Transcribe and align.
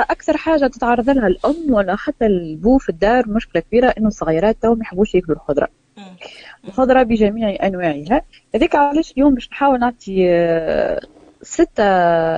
أكثر 0.00 0.36
حاجة 0.36 0.66
تتعرض 0.66 1.10
لها 1.10 1.26
الأم 1.26 1.72
ولا 1.74 1.96
حتى 1.96 2.26
البو 2.26 2.78
في 2.78 2.88
الدار 2.88 3.28
مشكلة 3.28 3.62
كبيرة 3.62 3.94
إنه 3.98 4.08
الصغيرات 4.08 4.56
تو 4.62 4.74
ما 4.74 4.82
يحبوش 4.82 5.14
يأكلوا 5.14 5.36
الخضرة. 5.36 5.68
الخضرة 6.64 7.02
بجميع 7.02 7.66
أنواعها. 7.66 8.22
هذيك 8.54 8.74
علاش 8.74 9.12
اليوم 9.12 9.34
باش 9.34 9.48
نحاول 9.50 9.80
نعطي 9.80 10.30
آه، 10.30 11.00
ستة 11.42 11.84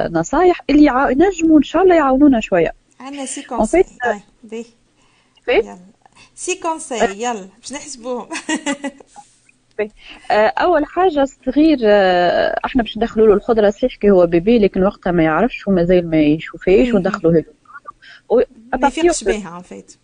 نصايح 0.09 0.61
اللي 0.71 0.87
ينجموا 1.11 1.59
إن 1.59 1.63
شاء 1.63 1.83
الله 1.83 1.95
يعاونونا 1.95 2.41
شوية. 2.41 2.73
عندنا 3.01 3.27
six 3.27 3.43
conseils 3.43 3.85
six 6.35 6.55
conseils 6.55 7.23
يلا 7.23 7.49
باش 7.61 7.73
نحسبوهم. 7.73 8.29
آه، 10.31 10.35
أول 10.35 10.85
حاجة 10.87 11.23
الصغير 11.23 11.79
آه، 11.85 12.61
إحنا 12.65 12.83
باش 12.83 12.97
ندخلوا 12.99 13.27
له 13.27 13.35
الخضرة 13.35 13.71
صحيح 13.71 13.97
كي 13.97 14.11
هو 14.11 14.27
بيبي 14.27 14.59
لكن 14.59 14.83
وقتها 14.83 15.11
ما 15.13 15.23
يعرفش 15.23 15.69
ومازال 15.69 16.11
ما 16.11 16.21
يشوفهاش 16.23 16.89
وندخلوا 16.95 17.33
له. 17.33 17.45
ما 18.73 18.89
يفيقش 18.89 19.25
بها 19.25 19.51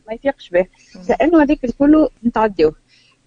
ما 0.08 0.14
يفيقش 0.14 0.50
بها. 0.50 0.66
لأنه 1.08 1.42
هذيك 1.42 1.64
الكل 1.64 2.08
نتعديوه 2.26 2.74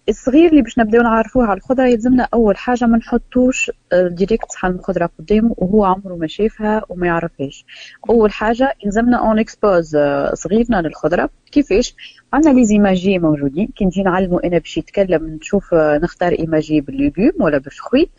الصغير 0.10 0.50
اللي 0.50 0.62
باش 0.62 0.80
نبداو 0.80 1.02
نعرفوه 1.02 1.46
على 1.46 1.58
الخضرة 1.58 1.88
يلزمنا 1.88 2.28
أول 2.34 2.58
حاجة 2.58 2.86
ما 2.86 2.98
نحطوش 2.98 3.72
direct 3.94 4.52
صحن 4.52 4.68
الخضرة 4.68 5.10
قدامه 5.20 5.56
وهو 5.58 5.86
عمره 5.86 6.16
ما 6.16 6.28
شافها 6.28 6.82
وما 6.90 7.08
يعرفهاش. 7.08 7.66
أول 8.10 8.32
حاجة 8.32 8.74
يلزمنا 8.86 9.18
on 9.18 9.40
expose 9.40 9.98
صغيرنا 10.34 10.82
للخضرة. 10.82 11.30
كيفاش؟ 11.52 11.96
عندنا 12.34 12.54
les 12.54 12.66
imagiers 12.66 13.20
موجودين. 13.20 13.68
كي 13.68 13.86
نجي 13.86 14.04
نعلمه 14.04 14.40
أنا 14.44 14.58
باش 14.58 14.78
يتكلم 14.78 15.28
نشوف 15.28 15.74
آه، 15.74 15.98
نختار 15.98 16.32
imagier 16.32 16.82
بال 16.82 16.93
légumes 16.93 17.32
ولا 17.40 17.58
بالفخوي. 17.58 18.10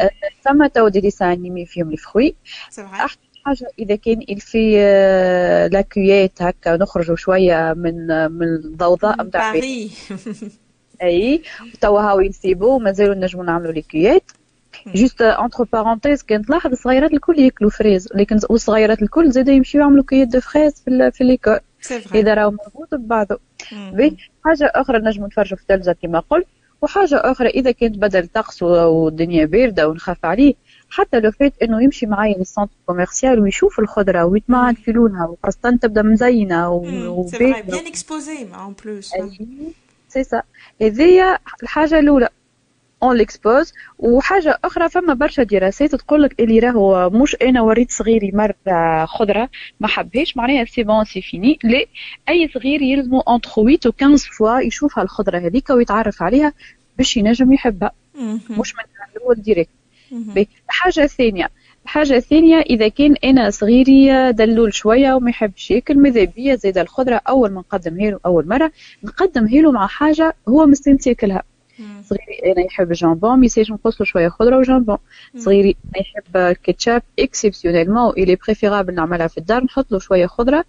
آه، 0.00 0.10
ثم 0.44 0.66
تو 0.66 0.88
des 0.88 1.00
dessins 1.00 1.30
animés 1.30 1.66
فيهم 1.66 1.90
الفخوي. 1.90 2.34
حاجة 3.44 3.66
إذا 3.78 3.96
كان 3.96 4.20
في 4.38 4.76
لاكويات 5.72 6.42
هكا 6.42 6.76
نخرجوا 6.76 7.16
شوية 7.16 7.72
من 7.76 8.06
من 8.32 8.46
الضوضاء 8.46 9.22
نتاع 9.22 9.54
أي 11.04 11.42
توا 11.80 12.00
هاو 12.00 12.20
ينسيبو 12.20 12.78
مازالوا 12.78 13.14
نجموا 13.14 13.44
نعملوا 13.44 13.72
ليكيات 13.72 14.22
جوست 14.86 15.22
انتر 15.22 15.64
بارونتيز 15.72 16.22
كنت 16.22 16.50
لاحظ 16.50 16.70
الصغيرات 16.72 17.12
الكل 17.12 17.38
ياكلوا 17.38 17.70
فريز. 17.70 18.08
لكن 18.14 18.38
والصغيرات 18.50 19.02
الكل 19.02 19.30
زاد 19.32 19.48
يمشيو 19.48 19.80
يعملوا 19.80 20.04
كيات 20.08 20.28
دو 20.28 20.40
فريز 20.40 20.82
في, 20.84 21.10
في 21.10 21.24
ليكول 21.24 21.58
إذا 22.14 22.34
راهو 22.34 22.50
مربوط 22.50 22.94
ببعضه 22.94 23.38
حاجة 24.44 24.72
أخرى 24.74 24.98
نجموا 24.98 25.26
نتفرجوا 25.26 25.56
في 25.56 25.62
التلفزة 25.62 25.92
كما 26.02 26.18
قلت. 26.20 26.46
وحاجة 26.82 27.16
أخرى 27.16 27.48
إذا 27.48 27.70
كانت 27.70 27.98
بدل 27.98 28.26
طقس 28.26 28.62
والدنيا 28.62 29.44
باردة 29.44 29.88
ونخاف 29.88 30.24
عليه 30.24 30.54
حتى 30.90 31.20
لو 31.20 31.30
فات 31.30 31.52
إنه 31.62 31.82
يمشي 31.82 32.06
معايا 32.06 32.38
لل 32.38 32.47
centre 32.47 32.74
commercial 32.86 33.40
ويشوف 33.40 33.80
الخضرة 33.80 34.24
ويتمعن 34.24 34.74
في 34.74 34.92
لونها 34.92 35.26
وخاصة 35.26 35.78
تبدأ 35.82 36.02
مزينه 36.02 36.70
وبيان 36.70 37.86
exposé 37.86 38.46
en 38.54 38.74
plus 38.84 39.10
سي 40.14 40.24
سا 40.24 40.42
هذيا 40.82 41.38
الحاجة 41.62 41.98
الاولى 41.98 42.28
on 43.02 43.16
l'expose 43.16 43.72
وحاجه 43.98 44.58
أخرى 44.64 44.88
فما 44.88 45.14
برشا 45.14 45.42
دراسات 45.42 45.94
تقول 45.94 46.22
لك 46.22 46.40
اللي 46.40 46.58
راهو 46.58 47.10
مش 47.10 47.36
أنا 47.42 47.60
وريت 47.62 47.90
صغيري 47.90 48.30
مره 48.34 49.04
خضره 49.04 49.48
ما 49.80 49.88
حبهاش 49.88 50.36
معناها 50.36 50.64
c'est 50.64 50.82
bon 50.82 51.04
c'est 51.04 51.22
fini 51.22 51.58
لا 51.64 51.84
اي 52.28 52.50
صغير 52.54 52.82
يلزمو 52.82 53.20
entre 53.20 53.50
8 53.50 53.78
و 53.86 53.90
15 54.00 54.32
fois 54.32 54.60
يشوفها 54.60 55.04
الخضره 55.04 55.38
هذيك 55.38 55.70
ويتعرف 55.70 56.22
عليها 56.22 56.52
باش 56.98 57.16
ينجم 57.16 57.52
يحبها 57.52 57.92
مش 58.50 58.74
من 58.74 58.84
الأول 59.16 59.34
direct 59.42 59.70
الحاجة 60.68 61.02
الثانية 61.02 61.50
الحاجة 61.84 62.16
الثانية 62.16 62.60
إذا 62.60 62.88
كان 62.88 63.14
أنا 63.24 63.50
صغيري 63.50 64.32
دلول 64.32 64.74
شوية 64.74 65.14
وما 65.14 65.30
يحبش 65.30 65.70
ياكل 65.70 65.98
ماذا 65.98 66.24
بيا؟ 66.24 66.54
زيد 66.54 66.78
الخضرة 66.78 67.20
أول 67.28 67.50
ما 67.50 67.60
نقدمها 67.60 68.10
له 68.10 68.20
أول 68.26 68.48
مرة 68.48 68.72
نقدمها 69.04 69.60
له 69.62 69.72
مع 69.72 69.86
حاجة 69.86 70.34
هو 70.48 70.66
مستنس 70.66 71.06
ياكلها 71.06 71.42
صغيري 72.04 72.52
أنا 72.52 72.64
يحب 72.66 72.90
ال 72.90 72.97
jambon 72.97 73.38
ميساج 73.40 73.72
نقص 73.72 74.00
له 74.00 74.06
شوية 74.06 74.28
خضرة 74.28 74.58
و 74.58 74.63
jambon 74.63 74.96
صغيري 75.36 75.76
أنا 75.96 76.04
يحب 76.04 76.52
ketchup 76.52 77.02
exceptionnellement 77.18 78.10
il 78.10 78.36
est 78.36 78.49
préférable 78.49 78.94
نعملها 78.94 79.26
في 79.26 79.38
الدار 79.38 79.64
نحط 79.64 79.92
له 79.92 79.98
شوية 79.98 80.26
خضرة 80.26 80.64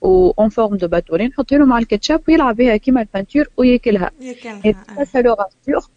و 0.00 0.30
en 0.30 0.48
forme 0.48 0.76
de 0.76 0.88
bâtonnets 0.88 1.28
نحطها 1.28 1.58
له 1.58 1.64
مع 1.64 1.78
الكاتشاب 1.78 2.22
ويلعب 2.28 2.56
بها 2.56 2.76
كيما 2.76 3.00
ال 3.00 3.05
peinture 3.05 3.48
وياكلها. 3.56 4.10
ياكلها 4.20 5.04
ça 5.04 5.18
le 5.18 5.34
rassure 5.34 5.90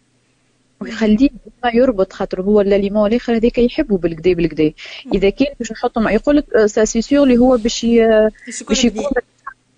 ويخليه 0.80 1.28
ما 1.64 1.70
يربط 1.74 2.12
خاطر 2.12 2.40
هو 2.42 2.60
l'aliment 2.60 3.08
الآخر 3.10 3.36
هذاك 3.36 3.58
يحبه 3.58 3.98
بالكدا 3.98 4.32
بالكدا 4.34 4.72
إذا 5.14 5.30
كان 5.30 5.54
باش 5.58 5.72
نحطه 5.72 6.00
مع 6.00 6.12
يقول 6.12 6.36
لك 6.36 6.66
c'est 6.66 7.02
sûr 7.02 7.22
اللي 7.24 7.38
هو 7.38 7.56
باش 7.56 7.86
باش 8.68 8.84
يكون 8.84 9.04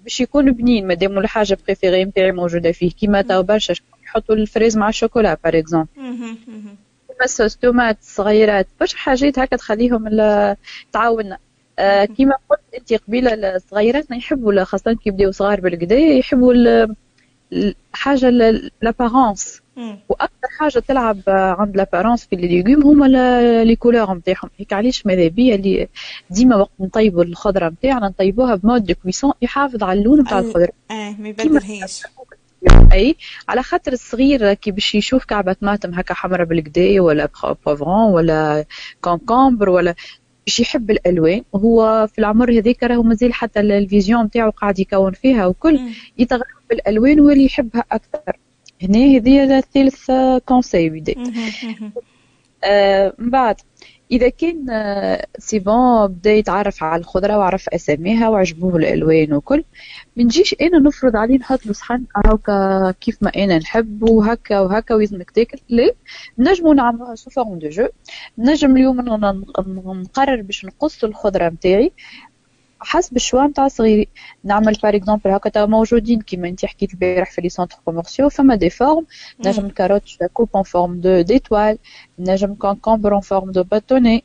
باش 0.02 0.20
يكون 0.20 0.52
بنين. 0.52 0.86
مادام 0.86 1.18
الحاجة 1.18 1.58
préférée 1.66 2.04
نتاعي 2.04 2.32
موجودة 2.32 2.72
فيه. 2.72 2.90
كيما 2.90 3.22
تو 3.22 3.42
برشا 3.42 3.74
يحطوا 4.04 4.34
الفريز 4.34 4.76
مع 4.76 4.88
ال 4.88 4.94
chocolat 4.94 5.38
par 5.44 5.58
exemple 5.58 5.88
كيما 7.08 7.24
ال 7.24 7.30
sauce 7.30 7.56
tomate 7.56 7.98
صغيرات 8.00 8.66
برشا 8.80 8.96
حاجات 8.96 9.38
هكا 9.38 9.56
تخليهم 9.56 10.08
تعاوننا. 10.92 11.38
آه 11.78 12.04
كيما 12.04 12.34
قلت 12.50 12.60
انت 12.78 12.94
قبيلة 12.94 13.56
الصغيرات 13.56 14.10
يحبوا 14.10 14.64
خاصة 14.64 14.92
كي 14.92 15.08
يبداو 15.08 15.30
صغار 15.30 15.60
بالكدا 15.60 15.96
يحبوا 15.96 16.54
الحاجة 17.52 18.30
l'apparence 18.82 19.61
وأكثر 20.08 20.48
حاجة 20.58 20.78
تلعب 20.78 21.20
عند 21.26 21.76
l'apparence 21.76 22.26
في 22.26 22.36
ال 22.36 22.42
légumes 22.42 22.82
هما 22.82 23.06
les 23.64 23.76
couleurs 23.76 24.14
نتاعهم 24.14 24.50
هيك 24.58 24.72
علاش 24.72 25.06
ماذا 25.06 25.28
بيا 25.28 25.54
اللي 25.54 25.88
ديما 26.30 26.56
وقت 26.56 26.70
نطيبوا 26.80 27.24
الخضرة 27.24 27.68
نتاعنا 27.68 28.08
نطيبوها 28.08 28.54
ب 28.54 28.60
mode 28.60 28.84
de 28.84 28.94
cuisson 29.02 29.32
يحافظ 29.42 29.82
على 29.82 29.98
اللون 29.98 30.20
نتاع 30.20 30.38
الخضرة. 30.38 30.68
آه 30.90 31.14
ما 31.18 31.28
يبدلهاش 31.28 32.02
أي 32.92 33.16
على 33.48 33.62
خاطر 33.62 33.92
الصغير 33.92 34.54
كي 34.54 34.70
باش 34.70 34.94
يشوف 34.94 35.24
كعبة 35.24 35.52
طماطم 35.52 35.94
هكا 35.94 36.14
حمراء 36.14 36.44
بالكدا 36.46 37.00
ولا 37.00 37.28
poivron 37.66 38.12
ولا 38.12 38.64
concombre 39.00 39.68
ولا 39.68 39.94
باش 40.46 40.60
يحب 40.60 40.90
الألوان 40.90 41.42
وهو 41.52 42.06
في 42.06 42.18
العمر 42.18 42.52
هذاك 42.58 42.82
راهو 42.82 43.02
مازال 43.02 43.32
حتى 43.34 43.60
ال 43.60 43.69
vision 43.69 44.24
نتاعو 44.24 44.50
قاعد 44.50 44.78
يكون 44.78 45.12
فيها 45.12 45.46
وكل 45.46 45.80
يتغرم 46.18 46.42
بالالوان 46.70 47.20
واللي 47.20 47.44
يحبها 47.44 47.84
أكثر. 47.92 48.36
هنا 48.82 48.98
هذه 48.98 49.58
الثالث 49.58 50.10
conseil 50.46 50.88
بديت 50.88 51.18
من 53.18 53.30
بعد 53.30 53.60
إذا 54.12 54.28
كان 54.28 54.66
c'est 55.38 55.58
bon 55.58 56.06
بدا 56.06 56.32
يتعرف 56.32 56.82
على 56.82 57.00
الخضرة 57.00 57.38
وعرف 57.38 57.68
أساميها 57.68 58.28
وعجبوه 58.28 58.76
الألوان 58.76 59.32
وكل 59.32 59.64
ما 60.16 60.24
نجيش 60.24 60.54
أنا 60.60 60.78
نفرض 60.78 61.16
عليه 61.16 61.38
نحط 61.38 61.66
له 61.66 61.72
صحن 61.72 62.04
هكا 62.26 62.94
كيف 63.00 63.18
ما 63.22 63.30
أنا 63.36 63.58
نحب 63.58 64.02
وهكا 64.02 64.60
وهكا 64.60 64.94
ويلزمك 64.94 65.30
تاكل. 65.30 65.58
لا 65.68 65.94
نجمو 66.38 66.72
نعملوها 66.72 67.14
sous 67.14 67.30
forme 67.30 67.58
de 67.58 67.68
jeu 67.68 67.88
نجم 68.38 68.76
اليوم 68.76 69.00
نقرر 70.00 70.42
باش 70.42 70.64
نقص 70.64 71.04
الخضرة 71.04 71.48
نتاعي. 71.48 71.92
حسب 72.84 73.16
ال 73.16 73.21
choix 73.21 73.46
نتاع 73.46 73.68
صغيري. 73.68 74.08
نعمل 74.44 74.76
par 74.82 74.96
exemple 74.96 75.30
هكا 75.30 75.66
موجودين 75.66 76.20
كيما 76.20 76.48
انت 76.48 76.64
حكيت 76.64 76.92
البارح 76.92 77.30
في 77.30 77.40
les 77.40 77.48
centres 77.48 77.76
commerciaux 77.84 78.28
فما 78.28 78.54
des 78.54 78.70
formes 78.70 79.06
نجم 79.46 79.66
ال 79.66 80.02
carotte 80.32 80.48
coupée 80.54 80.62
en 80.62 81.00
forme 81.00 81.20
d'étoiles 81.20 81.78
نجم 82.18 82.54
concombre 82.54 83.14
en 83.14 83.20
forme 83.20 83.50
de 83.50 83.62
bâtonnets 83.62 84.24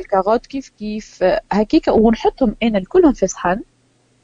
ال 0.00 0.06
carotte 0.06 0.46
كيف 0.46 0.68
كيف. 0.68 1.24
هكيكا 1.52 1.92
ونحطهم 1.92 2.56
أنا 2.62 2.78
الكلهم 2.78 3.12
في 3.12 3.26
صحن. 3.26 3.60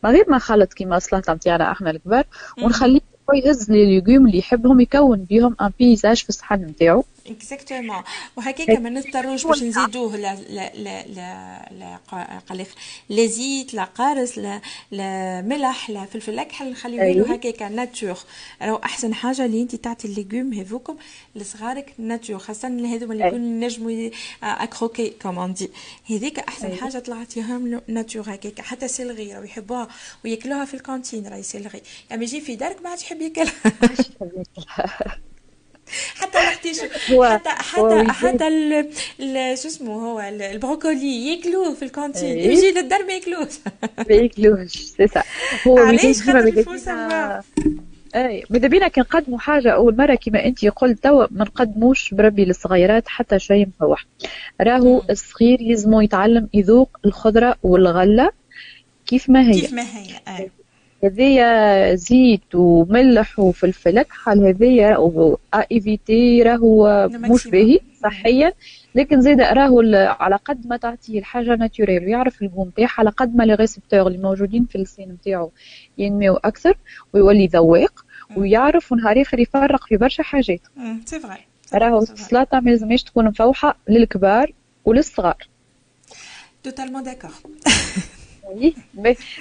من 0.04 0.10
غير 0.10 0.24
ما 0.30 0.36
نخلط 0.36 0.72
كيما 0.72 0.96
السلطة 0.96 1.34
نتاعنا 1.34 1.72
إحنا 1.72 1.90
الكبار. 1.90 2.24
ونخليه 2.62 3.00
يهز 3.34 3.70
les 3.70 4.00
légumes 4.00 4.26
اللي 4.26 4.38
يحبهم 4.38 4.80
يكون 4.80 5.24
بيهم 5.24 5.56
un 5.60 5.72
paysage 5.78 6.16
في 6.22 6.28
الصحن 6.28 6.54
نتاعو. 6.54 7.04
exactement 7.30 8.02
وهكاك 8.36 8.70
ما 8.70 8.90
نضطروش 8.90 9.46
باش 9.46 9.62
نزيدوه 9.62 10.16
لا 10.16 10.34
لا 10.34 10.72
لا 10.74 11.06
لا 11.70 11.98
قال 12.48 12.66
لا 13.08 13.26
زيت 13.26 13.74
لا 13.74 13.84
قارص 13.84 14.38
لا 14.38 14.60
لا 14.90 15.42
ملح 15.42 15.90
لا 15.90 16.04
فلفل 16.04 16.38
أكحل 16.38 16.70
نخليوه 16.70 17.12
له 17.12 17.34
هكاك 17.34 17.62
nature 17.62 18.18
راهو 18.62 18.76
أحسن 18.76 19.14
حاجة 19.14 19.44
اللي 19.44 19.62
انت 19.62 19.74
تعطي 19.74 20.08
ال 20.08 20.14
légumes 20.14 20.52
هذوكم 20.52 20.96
لصغارك 21.34 21.94
nature 21.98 22.38
خاصة 22.38 22.68
هذوما 22.68 23.12
اللي 23.12 23.26
يكونوا 23.26 23.66
نجموا 23.66 24.10
à 24.42 24.51
croquer 24.51 25.10
comme 25.22 25.45
on 25.45 25.54
dit 25.54 25.70
هذيك 26.10 26.38
أحسن 26.38 26.76
حاجة 26.76 26.98
طلعتيهم 26.98 27.80
nature 27.88 28.22
هكاك 28.26 28.60
حتى 28.60 28.88
céleri 28.88 29.34
راهو 29.34 29.42
يحبوها 29.42 29.88
وياكلوها 30.24 30.64
في 30.64 30.74
ال 30.74 30.81
cantine 30.81 31.26
راهي 31.26 31.42
céleri 31.42 31.82
يعني 32.10 32.22
يجي 32.22 32.40
في 32.40 32.56
دارك 32.56 32.82
ما 32.82 32.90
عادش 32.90 33.02
يحب 33.02 33.20
ياكلها. 33.20 33.52
حتى 36.14 36.38
ال 36.38 36.42
artichaut 36.42 36.80
حتى 36.80 37.48
حتى 37.48 38.04
حتى 38.12 38.46
شو 39.56 39.68
اسمه 39.68 39.92
هو 39.92 40.20
البروكولي 40.20 41.28
ياكلوه 41.28 41.74
في 41.74 41.84
ال 41.84 41.91
cantine 41.91 42.36
إيه. 42.36 42.48
يجي 42.48 42.70
للدار 42.70 43.04
ما 43.04 43.12
ياكلوش. 43.12 43.52
ما 44.08 44.14
ياكلوش 44.14 44.72
سي 44.96 45.06
سا 45.06 45.22
هو 45.66 45.78
علاش؟ 45.78 46.22
خاطر 46.22 47.42
اي 48.14 48.44
ماذا 48.50 48.68
بينا 48.68 48.88
كي 48.88 49.00
نقدموا 49.00 49.38
حاجة 49.38 49.70
أول 49.70 49.96
مرة 49.96 50.14
كما 50.14 50.44
أنت 50.44 50.64
قلت 50.66 51.02
توا 51.02 51.26
ما 51.30 51.44
نقدموش 51.44 52.14
بربي 52.14 52.44
للصغيرات 52.44 53.08
حتى 53.08 53.38
شيء 53.38 53.66
مفوح. 53.66 54.06
راهو 54.60 55.02
الصغير 55.10 55.60
يلزمو 55.60 56.00
يتعلم 56.00 56.48
يذوق 56.54 56.98
الخضرة 57.04 57.56
والغلة 57.62 58.30
كيف 59.06 59.30
ما 59.30 59.50
هي. 59.50 59.60
كيف 59.60 59.72
ما 59.72 59.82
هي 59.82 60.20
آه. 60.28 60.48
هذيا 61.04 61.94
زيت 61.94 62.54
وملح 62.54 63.38
وفلفل 63.38 63.98
اكحل 63.98 64.46
هذيا 64.46 64.96
évitez 65.72 66.42
راهو 66.42 67.08
مش 67.12 67.48
باهي 67.48 67.80
صحيا. 68.02 68.52
لكن 68.94 69.20
زيد 69.20 69.40
راهو 69.40 69.82
على 70.20 70.36
قد 70.36 70.66
ما 70.66 70.76
تعطيه 70.76 71.18
الحاجة 71.18 71.56
naturelle 71.56 72.04
ويعرف 72.04 72.42
الجو 72.42 72.64
نتاعها 72.64 72.94
على 72.98 73.10
قد 73.10 73.36
ما 73.36 73.42
les 73.42 73.54
récepteurs 73.54 74.06
اللي 74.06 74.18
موجودين 74.18 74.64
في 74.64 74.76
اللسان 74.76 75.08
نتاعو 75.08 75.50
ينميو 75.98 76.36
أكثر 76.36 76.78
ويولي 77.12 77.46
ذواق 77.46 78.04
ويعرف 78.36 78.92
ونهار 78.92 79.22
آخر 79.22 79.38
يفرق 79.38 79.86
في 79.86 79.96
برشا 79.96 80.22
حاجات. 80.22 80.60
c'est 81.04 81.20
vrai 81.20 81.38
راهو 81.74 81.98
السلطة 81.98 82.60
ما 82.60 82.70
لازمش 82.70 83.02
تكون 83.02 83.24
مفوحة 83.24 83.76
للكبار 83.88 84.52
وللصغار. 84.84 85.48
totalement 86.62 87.02
d'accord 87.02 87.30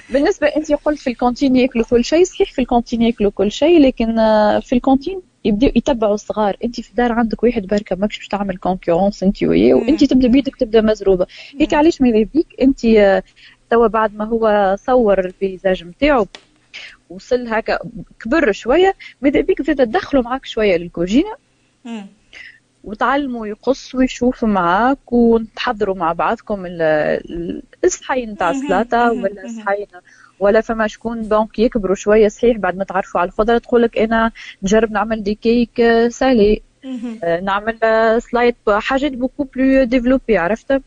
بالنسبة 0.09 0.47
انت 0.47 0.71
قلت 0.71 0.99
في 0.99 1.09
ال 1.09 1.15
cantine 1.15 1.55
ياكلوا 1.55 1.85
كل 1.85 2.05
شيء 2.05 2.23
صحيح 2.23 2.51
في 2.51 2.61
ال 2.61 2.66
cantine 2.66 3.01
ياكلوا 3.01 3.31
كل 3.31 3.51
شيء 3.51 3.79
لكن 3.81 4.15
في 4.61 4.73
ال 4.73 4.79
cantine 4.79 5.21
يبداو 5.45 5.71
يتبعوا 5.75 6.13
الصغار. 6.13 6.57
انت 6.63 6.81
في 6.81 6.89
الدار 6.89 7.11
عندك 7.11 7.43
واحد 7.43 7.67
بركة 7.67 7.95
ماكش 7.95 8.17
باش 8.17 8.27
تعمل 8.27 8.57
concurrence 8.57 9.23
انت 9.23 9.43
وياه 9.43 9.73
وانت 9.73 10.03
تبدأ 10.03 10.27
بيدك 10.27 10.55
تبدأ 10.55 10.81
مزروبة. 10.81 11.27
هيك 11.59 11.73
علاش 11.73 12.01
ماذا 12.01 12.23
بيك 12.33 12.47
انت 12.61 12.85
آه، 12.85 13.23
توا 13.69 13.87
بعد 13.87 14.15
ما 14.15 14.25
هو 14.25 14.75
صور 14.79 15.19
ال 15.25 15.33
paysage 15.33 15.83
نتاعو 15.83 16.27
وصل 17.09 17.47
هكا 17.47 17.79
كبر 18.19 18.51
شوية 18.51 18.95
ماذا 19.21 19.41
بيك 19.41 19.61
زاد 19.61 19.75
تدخلوا 19.87 20.23
معاك 20.23 20.45
شوية 20.45 20.77
للكوجينة. 20.77 21.35
وتعلموا 22.83 23.47
يقصوا 23.47 23.99
ويشوفوا 23.99 24.49
معاك 24.49 25.13
وتحضروا 25.13 25.95
مع 25.95 26.13
بعضكم 26.13 26.65
الصحين 27.83 28.31
نتاع 28.31 28.49
السلطة 28.49 29.11
ولا 29.11 29.45
الصحين 29.45 29.87
ولا 30.39 30.61
فما 30.61 30.87
شكون 30.87 31.27
donc 31.27 31.59
يكبروا 31.59 31.95
شوية 31.95 32.27
صحيح 32.27 32.57
بعد 32.57 32.77
ما 32.77 32.83
تعرفوا 32.83 33.21
على 33.21 33.27
الخضرة 33.27 33.57
تقول 33.57 33.81
لك 33.81 33.97
أنا 33.97 34.31
نجرب 34.63 34.91
نعمل 34.91 35.23
des 35.23 35.35
cakes 35.35 35.81
salés. 36.07 36.53
آه، 36.53 36.66
نعمل 37.43 37.77
salades 38.21 38.55
حاجات 38.69 39.11
beaucoup 39.11 39.43
plus 39.43 39.83
développées 39.83 40.37
عرفت؟ 40.37 40.81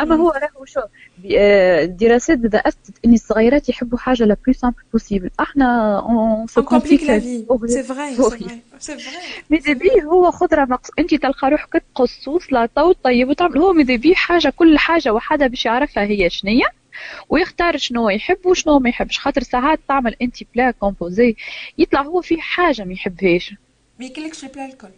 أما 0.00 0.14
هو 0.16 0.30
راهو 0.30 0.64
شو؟ 0.64 0.80
الدراسات 1.24 2.54
آه، 2.54 2.62
اثبتت 2.68 2.94
إن 3.04 3.14
الصغيرات 3.14 3.68
يحبوا 3.68 3.98
حاجة 3.98 4.24
la 4.24 4.36
plus 4.46 4.54
simple 4.54 4.76
possible 4.92 5.30
إحنا 5.40 5.98
on 5.98 6.46
se 6.46 6.62
complique 6.62 7.02
la 7.02 7.20
vie 7.20 7.44
c'est 7.66 7.82
vrai 7.82 8.14
c'est 8.78 8.98
vrai 8.98 9.20
مي 9.50 9.58
دبي 9.58 10.02
هو 10.04 10.30
خضرة 10.30 10.64
مقص 10.64 10.90
أنت 10.98 11.14
تلقى 11.14 11.50
روحك 11.50 11.82
تقصو 11.94 12.38
سلطه 12.38 12.84
وطيب 12.84 13.28
وتعمل. 13.28 13.58
هو 13.58 13.72
مي 13.72 13.82
دبي 13.82 14.14
حاجة 14.14 14.52
كل 14.56 14.78
حاجة 14.78 15.12
وحدة 15.12 15.46
باش 15.46 15.66
يعرفها 15.66 16.04
هي 16.04 16.30
شنية 16.30 16.66
ويختار 17.28 17.76
شنو 17.76 18.08
يحب 18.10 18.46
وشنو 18.46 18.78
ما 18.78 18.88
يحبش. 18.88 19.18
خاطر 19.18 19.42
ساعات 19.42 19.80
تعمل 19.88 20.16
أنت 20.22 20.36
plat 20.54 20.70
composé 20.70 21.36
يطلع 21.78 22.02
هو 22.02 22.20
في 22.20 22.40
حاجة 22.40 22.84
ما 22.84 22.92
يحبهاش. 22.92 23.54
ما 23.98 24.04
ياكلكش 24.06 24.44
ال 24.44 24.48
plat 24.48 24.66
الكل. 24.66 24.88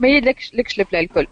ما 0.00 0.08
يدلكش 0.08 0.54
لكش 0.54 0.80
البلا 0.80 1.00
الكل 1.00 1.26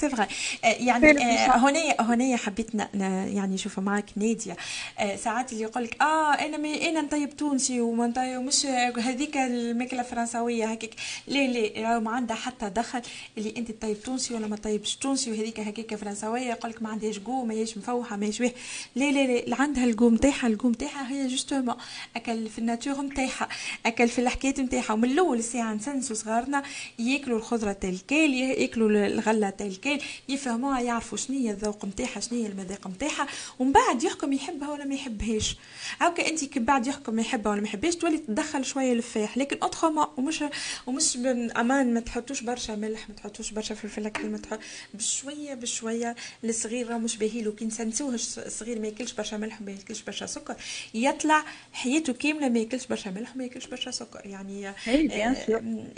c'est 0.00 0.08
vrai 0.08 0.26
يعني 0.64 1.10
هنا 1.10 2.00
هنا 2.00 2.36
حبيت 2.36 2.74
يعني 2.74 3.54
نشوف 3.54 3.78
معك 3.78 4.04
نادية. 4.16 4.56
آه، 4.98 5.16
ساعات 5.16 5.52
اللي 5.52 5.62
يقول 5.62 5.84
لك 5.84 6.02
آه 6.02 6.32
أنا 6.34 6.56
mais 6.56 6.88
أنا 6.88 7.00
نطيب 7.00 7.36
تونسي 7.36 7.80
وما 7.80 8.06
نطيب 8.06 8.40
مش 8.40 8.66
هذيك 8.98 9.36
الماكلة 9.36 10.00
الفرنساويه 10.00 10.64
هكاك. 10.64 10.90
لا 11.26 11.46
لا 11.46 11.88
راهو 11.88 12.00
ما 12.00 12.10
عندها 12.10 12.36
حتى 12.36 12.68
دخل 12.70 13.02
اللي 13.38 13.54
أنت 13.56 13.70
تطيب 13.70 14.02
تونسي 14.02 14.34
ولا 14.34 14.46
ما 14.46 14.56
تطيبش 14.56 14.96
تونسي 14.96 15.30
وهذيك 15.30 15.60
هكاك 15.60 15.94
فرنساوية. 15.94 16.50
يقول 16.50 16.70
لك 16.70 16.82
ما 16.82 16.88
عندهاش 16.88 17.18
جو 17.18 17.44
ماهيش 17.44 17.78
مفوحة 17.78 18.16
ماهيش 18.16 18.40
لا 18.40 18.50
لا 18.96 19.10
لا 19.10 19.42
اللي 19.44 19.56
عندها 19.58 19.84
الجو 19.84 20.10
نتاعها 20.10 20.46
الجو 20.46 20.70
نتاعها 20.70 21.08
هي 21.12 21.26
justement 21.26 21.74
أكل 22.16 22.48
في 22.48 22.58
ال 22.58 22.64
nature 22.64 23.02
نتاعها 23.02 23.48
أكل 23.86 24.08
في 24.08 24.18
الحكايات 24.20 24.60
نتاعها 24.60 24.92
ومن 24.92 25.10
الأول 25.10 25.38
الساعة 25.38 25.74
نسنسو 25.74 26.14
صغارنا 26.14 26.62
ياكلوا 26.98 27.38
الخضرة 27.38 27.72
تلكال 27.72 28.34
ياكلوا 28.34 29.06
الغلة 29.06 29.51
تاع 29.52 29.66
الكل 29.66 29.98
يفهموها 30.28 30.80
يعرفوا 30.80 31.18
شنو 31.18 31.38
هي 31.38 31.50
الذوق 31.50 31.84
نتاعها 31.84 32.20
شنو 32.20 32.38
هي 32.42 32.46
المذاق 32.46 32.86
نتاعها 32.86 33.26
ومن 33.58 33.72
بعد 33.72 34.04
يحكم 34.04 34.32
يحبها 34.32 34.70
ولا 34.70 34.84
ما 34.84 34.94
يحبهاش 34.94 35.56
هاكا 36.00 36.28
انت 36.28 36.44
كي 36.44 36.60
بعد 36.60 36.86
يحكم 36.86 37.18
يحبها 37.18 37.52
ولا 37.52 37.60
ما 37.60 37.66
يحبهاش 37.66 37.96
تولي 37.96 38.18
تدخل 38.18 38.64
شوية 38.64 38.92
الفاح 38.92 39.38
لكن 39.38 39.56
ادخل 39.62 40.06
ومش 40.16 40.44
ومش 40.86 41.16
أمان 41.56 41.94
ما 41.94 42.00
تحطوش 42.00 42.40
برشا 42.40 42.72
ملح 42.72 43.08
ما 43.08 43.14
تحطوش 43.14 43.50
برشا 43.50 43.74
فلفل 43.74 44.06
اكحل 44.06 44.26
ما 44.30 44.38
تحط 44.38 44.58
بشويه 44.94 45.54
بشويه 45.54 46.16
الصغير 46.44 46.88
راه 46.88 46.98
مش 46.98 47.16
باهي 47.16 47.42
له 47.42 47.52
كي 47.52 47.64
نسنسوه 47.64 48.14
الصغير 48.14 48.80
ما 48.80 48.86
ياكلش 48.86 49.12
برشا 49.12 49.36
ملح 49.36 49.60
وما 49.62 49.72
ياكلش 49.72 50.02
برشا 50.02 50.26
سكر 50.26 50.56
يطلع 50.94 51.44
حياته 51.72 52.12
كامله 52.12 52.48
ما 52.48 52.58
ياكلش 52.58 52.86
برشا 52.86 53.10
ملح 53.10 53.34
وما 53.34 53.44
ياكلش 53.44 53.66
برشا 53.66 53.90
سكر 53.90 54.26
يعني 54.26 54.72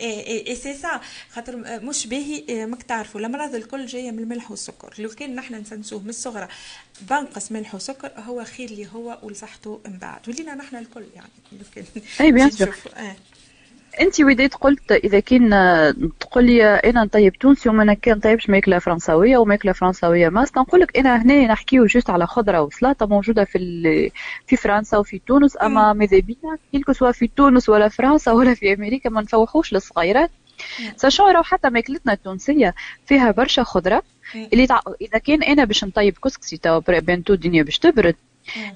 اي 0.01 0.57
سي 0.57 0.75
سا 0.75 1.01
خاطر 1.31 1.81
مش 1.81 2.07
باهي 2.07 2.67
ماك 2.67 2.83
تعرفوا 2.83 3.21
الامراض 3.45 3.63
الكل 3.63 3.87
جاية 3.87 4.11
من 4.11 4.19
الملح 4.19 4.51
والسكر 4.51 4.95
لو 4.99 5.09
كان 5.09 5.35
نحن 5.35 5.55
نسنسوه 5.55 6.03
من 6.03 6.09
الصغرى 6.09 6.49
بنقص 7.11 7.53
ملح 7.53 7.75
وسكر 7.75 8.13
هو 8.19 8.45
خير 8.45 8.71
لي 8.71 8.87
هو 8.95 9.19
ولصحته 9.23 9.81
من 9.87 9.99
بعد. 9.99 10.29
ولينا 10.29 10.55
نحن 10.55 10.77
الكل 10.77 11.05
يعني. 11.15 11.29
لو 11.53 11.59
كان 11.75 11.85
أي 12.21 12.33
bien 12.33 12.51
sûr 12.59 12.75
أنت 14.01 14.21
وديت 14.21 14.55
قلت 14.55 14.93
إذا 14.93 15.21
كان 15.21 15.51
تقول 16.21 16.45
لي 16.45 16.65
أنا 16.65 17.05
نطيب 17.05 17.33
تونسي 17.33 17.69
وما 17.69 17.95
كان 17.95 18.17
نطيبش 18.17 18.51
ماكلة 18.51 18.79
فرنساوية 18.79 19.37
وماكلة 19.39 19.73
فرنساوية 19.73 20.29
ما 20.29 20.47
نقول 20.57 20.81
لك 20.81 20.99
أنا 20.99 21.23
هنا 21.23 21.47
نحكيو 21.47 21.87
juste 21.87 22.11
على 22.11 22.27
خضرة 22.27 22.63
وسلطة 22.63 23.07
موجودة 23.07 23.45
في 23.45 23.59
في 24.47 24.57
فرنسا 24.57 24.99
وفي 24.99 25.19
تونس. 25.27 25.57
أما 25.63 25.93
ماذا 25.93 26.19
بينا 26.21 26.59
quel 26.73 26.84
que 26.84 26.93
soit 26.93 27.13
في 27.13 27.27
تونس 27.37 27.69
ولا 27.69 27.89
فرنسا 27.89 28.33
ولا 28.33 28.55
في 28.55 28.75
أمريكا 28.75 29.11
ما 29.11 29.21
نفوحوش 29.21 29.73
للصغيرات. 29.73 30.31
sachant 30.97 31.43
حتى 31.43 31.71
ماكلتنا 31.71 32.13
التونسية 32.13 32.75
فيها 33.07 33.31
برشا 33.31 33.63
خضرة 33.63 34.03
اللي 34.35 34.67
تع... 34.67 34.81
إذا 35.01 35.19
كان 35.19 35.43
أنا 35.43 35.65
باش 35.65 35.85
نطيب 35.85 36.19
كسكسي 36.19 36.57
توا 36.57 36.79
بنتو 36.79 37.33
الدنيا 37.33 37.63
باش 37.63 37.79
تبرد. 37.79 38.17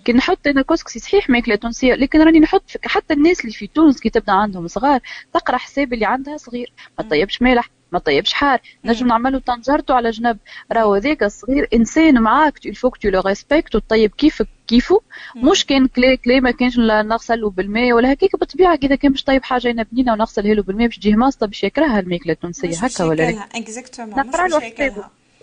كي 0.05 0.13
نحط 0.13 0.47
أنا 0.47 0.63
كسكسي 0.63 0.99
صحيح 0.99 1.31
ماكلة 1.31 1.55
تونسية 1.55 1.95
لكن 1.95 2.23
راني 2.23 2.41
نحط 2.41 2.63
حتى 2.85 3.15
الناس 3.15 3.41
اللي 3.41 3.53
في 3.53 3.67
تونس 3.67 4.01
كي 4.01 4.11
تبدا 4.11 4.33
عندهم 4.33 4.69
صغار 4.69 5.01
تقرأ 5.35 5.57
حساب 5.57 5.93
اللي 5.93 6.07
عندها 6.07 6.37
صغير. 6.37 6.73
ما 6.99 7.05
تطيبش 7.05 7.43
مالح 7.43 7.71
ما 7.93 7.99
طيبش 7.99 8.33
حار. 8.33 8.61
نجم 8.85 9.07
نعملو 9.07 9.39
طنجرته 9.39 9.95
على 9.95 10.11
جنب. 10.11 10.39
راهو 10.73 10.95
هذاك 10.95 11.23
الصغير 11.23 11.69
إنسان 11.75 12.23
معاك 12.23 12.67
الفوك 12.67 12.97
تو 12.97 13.09
لو 13.09 13.21
ريسبكت 13.21 13.75
وطيب 13.75 14.11
كيفك. 14.11 14.49
كيفو. 14.69 15.01
مش 15.37 15.67
كان 15.67 15.87
كلي 15.87 16.17
كلي 16.17 16.41
ما 16.41 16.51
كانش 16.51 16.79
نغسله 16.79 17.51
بالماء 17.51 17.93
ولا 17.93 18.13
هكاك 18.13 18.37
بالطبيعه 18.37 18.77
كذا 18.77 18.95
كان 18.95 19.13
باش 19.13 19.25
طيب 19.25 19.43
حاجة 19.45 19.71
أنا 19.71 19.87
بنينة 19.93 20.13
ونغسلها 20.13 20.55
له 20.55 20.63
بالماء 20.63 20.87
باش 20.87 20.97
تجيه 20.99 21.15
ماسطه 21.17 21.47
باش 21.47 21.65
يكرهها 21.65 22.01
الماكلة 22.01 22.33
التونسية. 22.33 22.69
هكا 22.79 23.05
ولا 23.05 23.23
لا؟ 23.31 23.49
نقرأ 24.23 24.49
له 24.49 24.59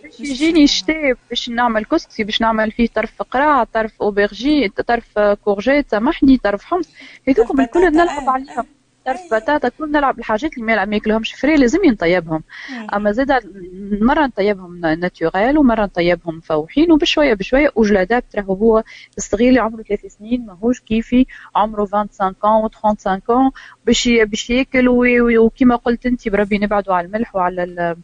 باش 0.04 0.20
يجيني 0.20 0.68
شتاء 0.68 1.14
باش 1.30 1.50
نعمل 1.50 1.86
كسكسي 1.86 2.24
باش 2.24 2.42
نعمل 2.42 2.72
فيه 2.72 2.88
طرف 2.88 3.22
قراع 3.22 3.64
طرف 3.64 3.92
أوبرجي 4.02 4.70
طرف 4.88 5.20
كورجيت 5.20 5.92
سامحني 5.92 6.38
طرف 6.38 6.64
حمص. 6.66 6.90
هذوك 7.28 7.60
الكل 7.60 7.92
نلعب 7.92 8.30
عليهم. 8.30 8.66
طرف 9.06 9.34
بطاطا 9.34 9.70
كل 9.70 9.92
نلعب 9.92 10.20
الحاجات 10.20 10.54
اللي 10.58 10.86
ما 10.86 10.96
ياكلهمش 10.96 11.34
فري 11.34 11.56
لازم 11.56 11.86
نطيبهم 11.86 12.44
أما 12.94 13.12
زاد 13.12 13.32
مرة 14.02 14.26
نطيبهم 14.26 14.78
ناتوريل 14.86 15.58
ومرة 15.58 15.84
نطيبهم 15.84 16.38
مفوحين 16.38 16.92
وبشوية 16.92 17.34
بشوية 17.34 17.72
وجلادابت 17.76 18.36
راهو 18.36 18.54
هو 18.54 18.84
الصغير 19.18 19.50
اللي 19.50 19.60
عمره 19.60 19.82
ثلاث 19.82 20.06
سنين 20.06 20.46
ماهوش 20.46 20.80
كيفي 20.80 21.26
عمره 21.56 21.86
25 21.86 22.66
و 22.66 22.70
35 22.70 23.52
باش 23.86 24.10
باش 24.10 24.50
ياكل 24.50 24.88
وكما 25.38 25.76
قلت 25.76 26.06
أنت 26.06 26.30
بربي 26.30 26.58
نبعدوا 26.58 26.94
على 26.94 27.08
الملح 27.08 27.36
وعلى 27.36 27.96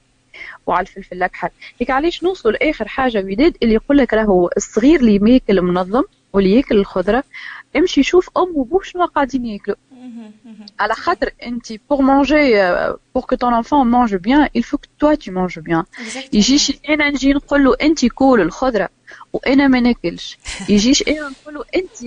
وعلى 0.68 0.82
الفلفل 0.82 1.16
الأكحل. 1.16 1.50
هيك 1.82 1.90
علاش 1.92 2.24
نوصلوا 2.24 2.54
لاخر 2.54 2.88
حاجة 2.88 3.18
وداد 3.18 3.58
اللي 3.64 3.74
يقول 3.74 3.98
لك 3.98 4.14
راهو 4.14 4.50
الصغير 4.58 5.00
اللي 5.00 5.20
ماكل 5.20 5.62
منظم 5.62 6.04
واللي 6.34 6.56
ياكل 6.56 6.78
الخضرة 6.78 7.24
امشي 7.76 8.04
شوف 8.04 8.30
ام 8.38 8.48
وبوه 8.56 8.82
شنو 8.84 9.06
قاعدين 9.06 9.46
ياكلوا. 9.46 9.76
على 10.80 10.94
خاطر 10.94 11.30
انت 11.44 11.74
pour 11.74 12.02
manger 12.02 12.56
pour 13.14 13.28
que 13.28 13.36
ton 13.36 13.54
enfant 13.54 13.86
mange 13.86 14.16
bien 14.18 14.50
il 14.58 14.64
faut 14.64 14.78
que 14.78 14.90
toi 15.00 15.18
tu 15.18 15.32
manges 15.32 15.60
bien 15.60 15.86
يجيش 16.34 16.80
أنا 16.90 17.10
نجي 17.10 17.34
نقول 17.34 17.64
له 17.64 17.76
انت 17.82 18.06
كول 18.06 18.42
الخضره 18.42 18.90
وأنا 19.34 19.68
ما 19.68 19.80
ناكلش 19.80 20.38
يجيش 20.70 21.04
أنا 21.08 21.30
نقول 21.30 21.54
له 21.54 21.64
انت 21.76 22.04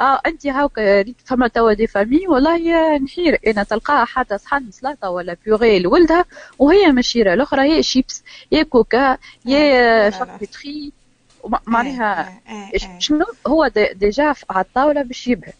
آه 0.00 0.20
انت 0.26 0.46
ريت 0.78 1.16
فما 1.24 1.48
توا 1.48 1.72
des 1.72 1.86
familles 1.86 2.28
والله 2.28 2.98
نحير 2.98 3.38
أنا 3.46 3.62
تلقاها 3.62 4.04
حتى 4.04 4.38
صحن 4.38 4.70
سلطه 4.70 5.10
ولا 5.10 5.36
purée 5.44 5.78
لولدها 5.78 6.24
وهي 6.58 6.92
مشيره 6.92 7.34
الاخرى 7.34 7.76
يا 7.76 7.82
شيبس 7.82 8.24
يا 8.52 8.62
كوكا 8.62 9.18
يا 9.46 10.10
chocolaterie 10.10 10.92
معناها 11.66 12.40
شنو 12.98 13.24
هو 13.46 13.70
déjà 13.94 14.34
على 14.50 14.64
الطاوله 14.64 15.02
باش 15.02 15.28
باش 15.28 15.54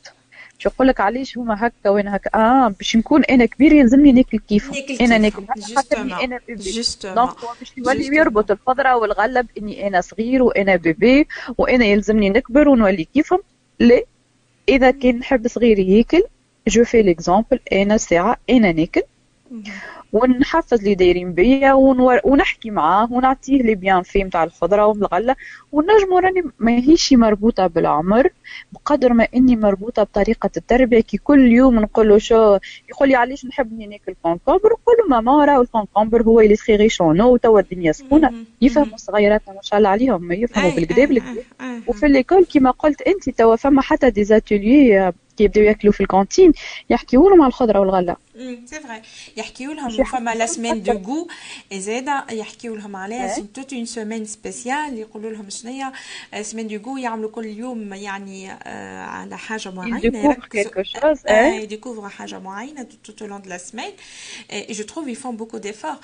يقول 0.66 0.88
لك 0.88 1.00
علاش 1.00 1.38
هما 1.38 1.66
هكا 1.66 1.90
وأنا 1.90 2.16
هكا؟ 2.16 2.30
آه 2.34 2.68
باش 2.68 2.96
نكون 2.96 3.24
أنا 3.24 3.44
كبير 3.44 3.72
يلزمني 3.72 4.12
ناكل 4.12 4.38
كيفهم 4.38 4.76
أنا 5.00 5.18
ناكل. 5.18 5.46
خاطرني 5.76 6.24
أنا 6.24 6.40
bébé. 6.48 6.82
donc 7.14 7.34
باش 7.60 7.72
يولي 7.76 8.16
يربط 8.16 8.50
الخضرة 8.50 8.96
والغلة 8.96 9.46
إني 9.58 9.86
أنا 9.86 10.00
صغير 10.00 10.42
وأنا 10.42 10.76
bébé 10.76 11.26
وأنا 11.58 11.84
يلزمني 11.84 12.30
نكبر 12.30 12.68
ونولي 12.68 13.04
كيفهم. 13.04 13.40
لا. 13.78 14.02
إذا 14.68 14.90
كان 14.90 15.18
نحب 15.18 15.48
صغيري 15.48 15.98
ياكل 15.98 16.22
je 16.68 16.84
fais 16.84 17.02
l'exemple 17.02 17.60
أنا 17.72 17.96
ساعة 17.96 18.36
أنا 18.50 18.72
ناكل. 18.72 19.02
ونحفز 20.12 20.78
اللي 20.78 20.94
دايرين 20.94 21.32
بيا 21.32 21.72
ونور... 21.72 22.20
ونحكي 22.24 22.70
معاه 22.70 23.12
ونعطيه 23.12 23.62
les 23.62 23.74
bienfaits 23.74 24.24
نتاع 24.24 24.44
الخضرة 24.44 24.86
والغلة. 24.86 25.36
ونجمو 25.72 26.18
راني 26.18 26.42
ماهيش 26.58 27.12
مربوطة 27.12 27.66
بالعمر 27.66 28.28
بقدر 28.72 29.12
ما 29.12 29.26
إني 29.36 29.56
مربوطة 29.56 30.02
بطريقة 30.02 30.50
التربية. 30.56 31.00
كي 31.00 31.16
كل 31.16 31.52
يوم 31.52 31.78
نقول 31.80 32.08
له 32.08 32.18
شو 32.18 32.58
يقول 32.88 33.08
لي 33.08 33.14
علاش 33.14 33.46
نحب 33.46 33.78
ناكل 33.78 34.14
concombre 34.22 34.68
نقول 34.68 34.96
له 34.98 35.08
ماما 35.08 35.44
راه 35.44 35.60
ال 35.60 35.67
concombre 35.67 36.22
هو 36.22 36.40
اللي 36.40 36.56
c'est 36.56 36.76
rafraîchissant 36.76 37.32
وتوا 37.32 37.60
الدنيا 37.60 37.92
سخونة. 37.92 38.28
يفهموا 38.62 38.96
صغيراتنا 38.96 39.54
ما 39.54 39.62
شاء 39.62 39.78
الله 39.78 39.88
عليهم 39.88 40.32
يفهموا 40.32 40.70
بالقدا 40.70 41.04
بالقدا 41.06 41.42
وفي 41.86 42.08
l'école 42.08 42.44
كيما 42.44 42.70
قلت 42.70 43.02
أنت 43.02 43.30
توا 43.30 43.56
فما 43.56 43.82
حتى 43.82 44.10
des 44.10 44.38
ateliers 44.38 45.12
كي 45.36 45.44
يبداو 45.44 45.64
ياكلوا 45.64 45.92
في 45.92 46.00
ال 46.00 46.07
cantine 46.07 46.52
يحكيوا 46.90 47.30
لهم 47.30 47.42
على 47.42 47.48
الخضرة 47.48 47.80
والغلة. 47.80 48.16
c'est 48.36 48.80
vrai 48.80 49.02
يحكيوا 49.36 49.74
لهم 49.74 50.04
فما 50.04 50.34
la 50.34 50.46
semaine 50.46 50.82
du 50.82 50.92
goût 50.92 51.28
زادا 51.72 52.24
يحكيوا 52.30 52.76
لهم 52.76 52.96
عليها 52.96 53.28
c'est 53.28 53.46
toute 53.54 53.72
une 53.72 53.86
semaine 53.86 54.24
spéciale 54.24 54.98
يقولوا 54.98 55.30
لهم 55.30 55.50
شنيا 55.50 55.92
semaine 56.42 56.68
du 56.68 56.90
goût 56.90 56.96
يعملوا 56.96 57.30
كل 57.30 57.46
يوم 57.46 57.94
يعني 57.94 58.50
على 58.50 59.38
حاجة 59.38 59.70
معينه 59.70 60.36
يديكوفروا 61.62 62.08
حاجة 62.08 62.38
معينه 62.38 62.86
توت 63.04 63.22
لون 63.22 63.42
دو 63.42 63.48
لا 63.50 63.58
سمين 63.58 63.92
اي 64.52 64.72
جو 64.72 64.84
تروف 64.84 65.08
يفون 65.08 65.36
بوكو 65.36 65.58
ديفور 65.58 65.96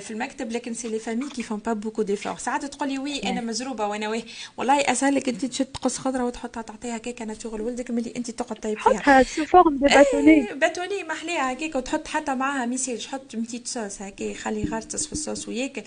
في 0.00 0.10
المكتب 0.10 0.52
لكن 0.52 0.74
c'est 0.74 0.88
les 0.88 0.98
familles 0.98 1.28
qui 1.28 1.42
font 1.42 1.58
pas 1.58 1.72
beaucoup 1.72 2.02
d'efforts 2.02 2.36
ساعات 2.36 2.64
تقول 2.64 2.88
لي 2.88 2.98
oui 2.98 3.22
أنا 3.22 3.40
مزروبة 3.40 3.86
وأنا 3.86 4.08
ويه 4.08 4.24
والله 4.56 4.80
اسهل 4.80 5.14
لك 5.14 5.28
أنت 5.28 5.44
تشد 5.44 5.66
تقص 5.66 5.98
خضرة 5.98 6.24
وتحطها 6.24 6.62
تعطيها 6.62 6.98
كيكة 6.98 7.24
naturelle 7.24 7.60
ولدك 7.60 7.90
ملي 7.90 8.12
أنت 8.16 8.30
تقعد 8.30 8.58
طيب 8.58 8.78
فيها 8.78 8.98
حطها 8.98 9.22
سو 9.22 9.44
forme 9.44 9.76
de 9.76 9.86
bâtonnets 9.86 10.48
bâtonnets 10.54 11.04
محليها 11.04 11.45
هكاك 11.52 11.74
وتحط 11.74 12.08
حتى 12.08 12.34
معاها 12.34 12.66
message 12.66 13.06
حط 13.06 13.34
petite 13.36 13.68
sauce 13.68 14.02
هكا 14.02 14.34
خلي 14.34 14.64
غرتس 14.64 15.06
في 15.06 15.12
الصوص 15.12 15.48
وياكل 15.48 15.82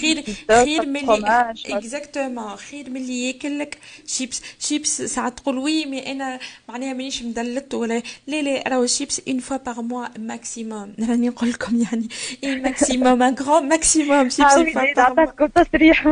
خير 0.00 0.24
خير 0.48 0.86
ملي 0.86 1.54
exactement 1.66 2.56
خير 2.56 2.90
ملي 2.90 3.26
ياكل 3.26 3.58
لك 3.58 3.78
chips 4.06 4.42
chips 4.58 5.02
ساعات 5.02 5.38
تقول 5.38 5.58
oui 5.58 5.86
mais 5.86 6.12
أنا 6.12 6.38
معناها 6.68 6.92
مانيش 6.92 7.22
مدلت 7.22 7.74
ولا 7.74 8.02
لا 8.26 8.42
لا 8.42 8.68
راهو 8.68 8.84
ال 8.84 8.90
chips 8.90 9.20
une 9.28 9.38
fois 9.38 9.56
par 9.56 9.82
mois 9.82 10.18
maximum 10.18 10.94
راني 11.08 11.28
نقول 11.28 11.50
لكم 11.50 11.80
يعني 11.80 12.08
et 12.44 12.56
maximum 12.60 13.22
un 13.22 13.34
grand 13.34 13.68
maximum 13.68 14.28
chips 14.28 14.52
une 14.52 14.72
fois 14.72 15.14
par 15.14 15.30
mois 15.40 15.46
تصريح 15.64 16.06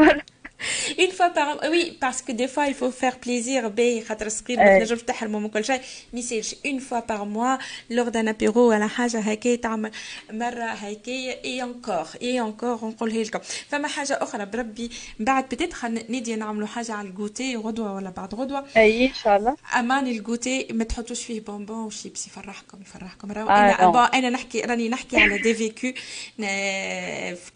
une 0.98 1.12
fois 1.18 1.30
par 1.30 1.48
mois 1.72 1.96
parce 2.00 2.20
que 2.22 2.32
des 2.32 2.48
fois 2.48 2.66
il 2.66 2.74
faut 2.74 2.90
faire 2.90 3.16
plaisir 3.18 3.66
باهي 3.66 4.04
خاطر 4.04 4.26
الصغير 4.26 4.58
ما 4.58 4.78
تنجمش 4.78 5.02
تحرمه 5.02 5.38
من 5.38 5.48
كل 5.48 5.64
شيء 5.64 5.80
ما 6.12 6.18
يصيرش 6.18 6.54
une 6.54 6.80
fois 6.80 7.02
par 7.12 7.26
mois 7.26 7.58
lors 7.90 8.10
d'un 8.10 8.26
apéro 8.26 8.56
ولا 8.56 8.86
حاجة 8.86 9.18
هكا 9.20 9.56
تعمل 9.56 9.90
مره 10.30 10.64
هكا 10.64 11.44
et 11.44 11.62
encore 11.62 12.06
et 12.22 12.40
encore 12.40 12.78
نقولها 12.84 13.24
لكم 13.24 13.38
فما 13.68 13.88
حاجة 13.88 14.18
أخرى 14.22 14.46
بربي 14.46 14.90
بعد 15.18 15.44
بتدخل 15.44 16.04
ندي 16.08 16.36
نعملوا 16.36 16.66
حاجة 16.66 16.92
على 16.92 17.08
الجوتي 17.08 17.56
غدوه 17.56 17.94
ولا 17.94 18.10
بعد 18.10 18.34
غدوه 18.34 18.64
اي 18.76 19.06
ان 19.06 19.14
شاء 19.14 19.36
الله 19.36 19.56
أمان 19.78 20.06
الجوتي 20.06 20.66
ما 20.70 20.84
تحطوش 20.84 21.24
فيه 21.24 21.40
bonbons 21.40 21.84
و 21.84 21.91
chips 21.91 22.26
يفرحكم 22.26 22.80
يفرحكم 22.80 23.32
راهو 23.32 23.48
أنا 23.48 23.82
آه 23.82 24.06
أنا 24.06 24.30
نحكي 24.30 24.60
راني 24.60 24.88
نحكي 24.88 25.16
على 25.16 25.38
des 25.38 25.54
vécus 25.54 25.92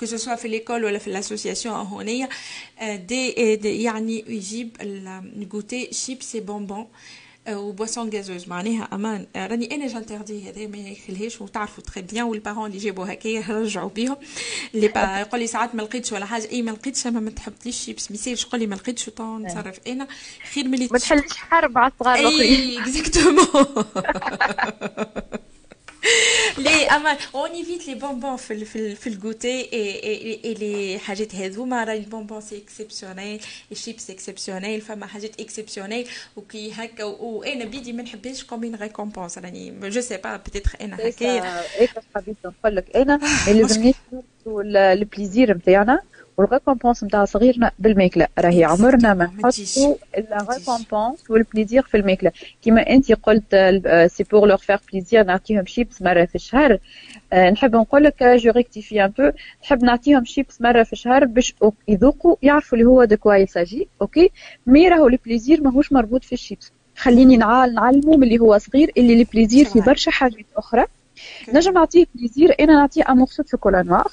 que 0.00 0.06
ce 0.06 0.16
soit 0.16 0.34
في 0.34 0.48
l'école 0.48 0.84
ولا 0.84 0.98
في 0.98 1.08
ال 1.08 1.14
association 1.14 1.74
هونيه 1.74 2.28
دي, 2.96 3.56
دي 3.56 3.82
يعني 3.82 4.24
يجيب 4.28 4.76
ال 4.80 4.96
goûter 4.96 5.88
chips 5.92 6.40
et 6.40 6.51
bonbons 6.51 6.86
و 7.48 7.56
boisson 7.56 8.10
gazeuse 8.10 8.48
معناها 8.48 8.88
أمان. 8.92 9.26
راني 9.36 9.74
أنا 9.74 9.86
j'interdis 9.86 10.50
هذا 10.50 10.66
ما 10.66 10.78
ياكلهاش 10.78 11.40
وتعرفوا 11.40 11.84
très 11.84 12.02
bien 12.02 12.24
وال 12.24 12.34
parents 12.34 12.66
اللي 12.66 12.78
جابوا 12.78 13.12
هكايا 13.12 13.44
رجعوا 13.48 13.90
بيهم 13.90 14.16
اللي 14.74 14.86
يقول 14.96 15.40
لي 15.40 15.46
ساعات 15.46 15.74
ما 15.74 15.82
لقيتش 15.82 16.12
ولا 16.12 16.26
حاجة. 16.26 16.50
اي 16.50 16.62
ما 16.62 16.70
لقيتش 16.70 17.06
أما 17.06 17.20
ما 17.20 17.30
تحبتليش 17.30 17.76
شيبس 17.76 18.10
ما 18.10 18.14
يصيرش 18.16 18.46
قول 18.46 18.60
لي 18.60 18.66
ما 18.66 18.74
لقيتش 18.74 19.08
نتصرف 19.08 19.80
أنا 19.86 20.06
خير 20.52 20.68
ملي 20.68 20.88
ما 20.92 20.98
تحلش 20.98 21.36
حرب 21.36 21.78
على 21.78 21.92
الصغار 21.92 22.18
الآخرين. 22.18 22.80
exactement 22.80 23.84
لي 26.58 26.86
اما 26.86 27.16
on 27.34 27.50
évite 27.50 27.88
les 27.88 27.94
bonbons 27.94 28.36
في 28.36 28.64
في 28.64 28.94
في 28.94 29.06
الجوتي 29.06 29.68
اي 29.72 30.54
لي 30.54 30.98
حاجات 30.98 31.34
هذوما 31.34 31.84
راهي 31.84 31.98
ال 31.98 32.04
bonbons 32.04 32.40
c'est 32.40 32.58
exceptionnel 32.58 33.40
ال 33.72 33.79
chips 33.79 34.10
exceptionnel 34.10 34.80
فما 34.80 35.06
حاجات 35.06 35.40
exceptionnel 35.40 36.08
وكي 36.36 36.72
هكا 36.72 37.04
وأنا 37.04 37.64
بيدي 37.64 37.92
ما 37.92 38.02
نحبهاش 38.02 38.44
comme 38.44 38.63
une 38.63 38.74
récompense 38.74 39.38
راني 39.38 39.90
je 39.90 40.00
sais 40.00 40.16
pas 40.16 40.36
peut-être 40.36 40.70
أنا 40.80 40.96
هكايا 40.96 41.62
هيك 41.76 41.90
حبيت 42.14 42.36
نقول 42.44 42.76
لك 42.76 42.96
أنا 42.96 43.16
ما 43.16 43.52
لازمنيش 43.52 43.94
ال 44.76 44.86
plaisir 44.86 45.56
نتاعنا 45.56 46.00
وال 46.36 46.48
récompense 46.48 47.04
نتاع 47.04 47.24
صغيرنا 47.24 47.70
بالماكلة. 47.78 48.26
راهي 48.38 48.64
عمرنا 48.64 49.14
ما 49.14 49.24
نحطوا 49.24 49.94
ال 50.18 50.29
récompense 50.29 51.30
وال 51.30 51.42
plaisir 51.42 51.82
في 51.82 51.96
الماكلة. 51.96 52.32
كيما 52.62 52.90
انت 52.90 53.12
قلت 53.12 53.56
c'est 54.06 54.24
pour 54.24 54.48
leur 54.48 54.56
faire 54.56 54.80
plaisir 54.92 55.24
نعطيهم 55.24 55.66
شيبس 55.66 56.02
مرة 56.02 56.24
في 56.24 56.34
الشهر. 56.34 56.78
نحب 57.52 57.76
نقول 57.76 58.04
لك 58.04 58.22
je 58.22 58.50
rectifie 58.50 59.04
un 59.04 59.12
peu 59.18 59.30
نحب 59.64 59.84
نعطيهم 59.84 60.24
شيبس 60.24 60.60
مرة 60.60 60.82
في 60.82 60.92
الشهر 60.92 61.24
باش 61.24 61.54
يذوقوا 61.88 62.36
يعرفوا 62.42 62.78
اللي 62.78 62.88
هو 62.88 63.04
de 63.04 63.16
quoi 63.16 63.34
il 63.34 63.48
s'agit 63.48 63.88
OK 64.02 64.30
mais 64.66 64.88
راهو 64.88 65.08
ال 65.08 65.15
plaisir 65.15 65.62
ماهوش 65.62 65.92
مربوط 65.92 66.24
في 66.24 66.32
الشيبس 66.32 66.72
خليني 66.96 67.36
نعلمه 67.36 68.16
من 68.16 68.22
اللي 68.22 68.38
هو 68.38 68.58
صغير 68.58 68.92
اللي 68.96 69.14
ال 69.14 69.21
plaisir 69.21 69.64
في 69.64 69.80
برشا 69.80 70.10
حاجات 70.10 70.46
أخرى. 70.56 70.84
نجم 71.48 71.72
نعطيه 71.72 72.04
plaisir 72.14 72.54
أنا 72.60 72.72
نعطيه 72.72 73.02
un 73.08 73.16
morceau 73.16 73.42
chocolat 73.50 73.82
noir 73.82 74.12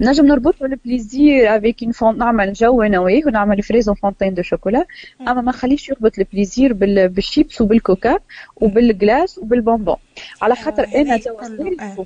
نجم 0.00 0.26
نربطو 0.26 0.64
ال 0.64 1.56
plaisir 1.56 1.82
avec 1.82 1.92
enfant 1.92 2.18
نعمل 2.18 2.52
jeu 2.52 2.82
أنا 2.82 2.98
ويه 2.98 3.26
ونعمل 3.26 3.62
fraises 3.62 3.87
en 3.87 3.94
fontaine 3.94 4.34
de 4.34 4.42
chocolat. 4.42 4.84
أما 5.20 5.40
ما 5.40 5.52
نخليش 5.52 5.88
يربط 5.88 6.18
ال 6.18 6.25
plaisir 6.25 6.72
بال 7.08 7.23
chips 7.23 7.60
وبالكوكا 7.60 8.18
وبال 8.56 8.87
glace 8.87 9.38
وبال 9.38 9.54
bonbons. 9.54 9.96
على 10.42 10.56
خاطر 10.56 10.86
أنا 10.94 11.16
توا 11.16 12.04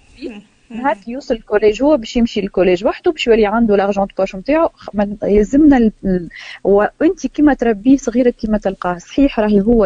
نهار 0.71 0.97
يوصل 1.07 1.35
ال 1.35 1.41
collège 1.41 1.83
هو 1.83 1.97
باش 1.97 2.17
يمشي 2.17 2.41
لل 2.41 2.50
collège 2.50 2.85
وحده 2.85 3.13
باش 3.13 3.27
يولي 3.27 3.47
عنده 3.47 3.77
l'argent 3.77 4.07
poche 4.19 4.37
نتاعو. 4.37 4.69
يلزمنا 5.23 5.77
ال... 5.77 5.93
وانت 6.65 7.27
كيما 7.27 7.55
تربيه 7.55 7.97
صغيرك 7.97 8.35
كيما 8.35 8.59
تلقاه. 8.59 8.99
صحيح 8.99 9.41
راهي 9.41 9.61
هو 9.61 9.85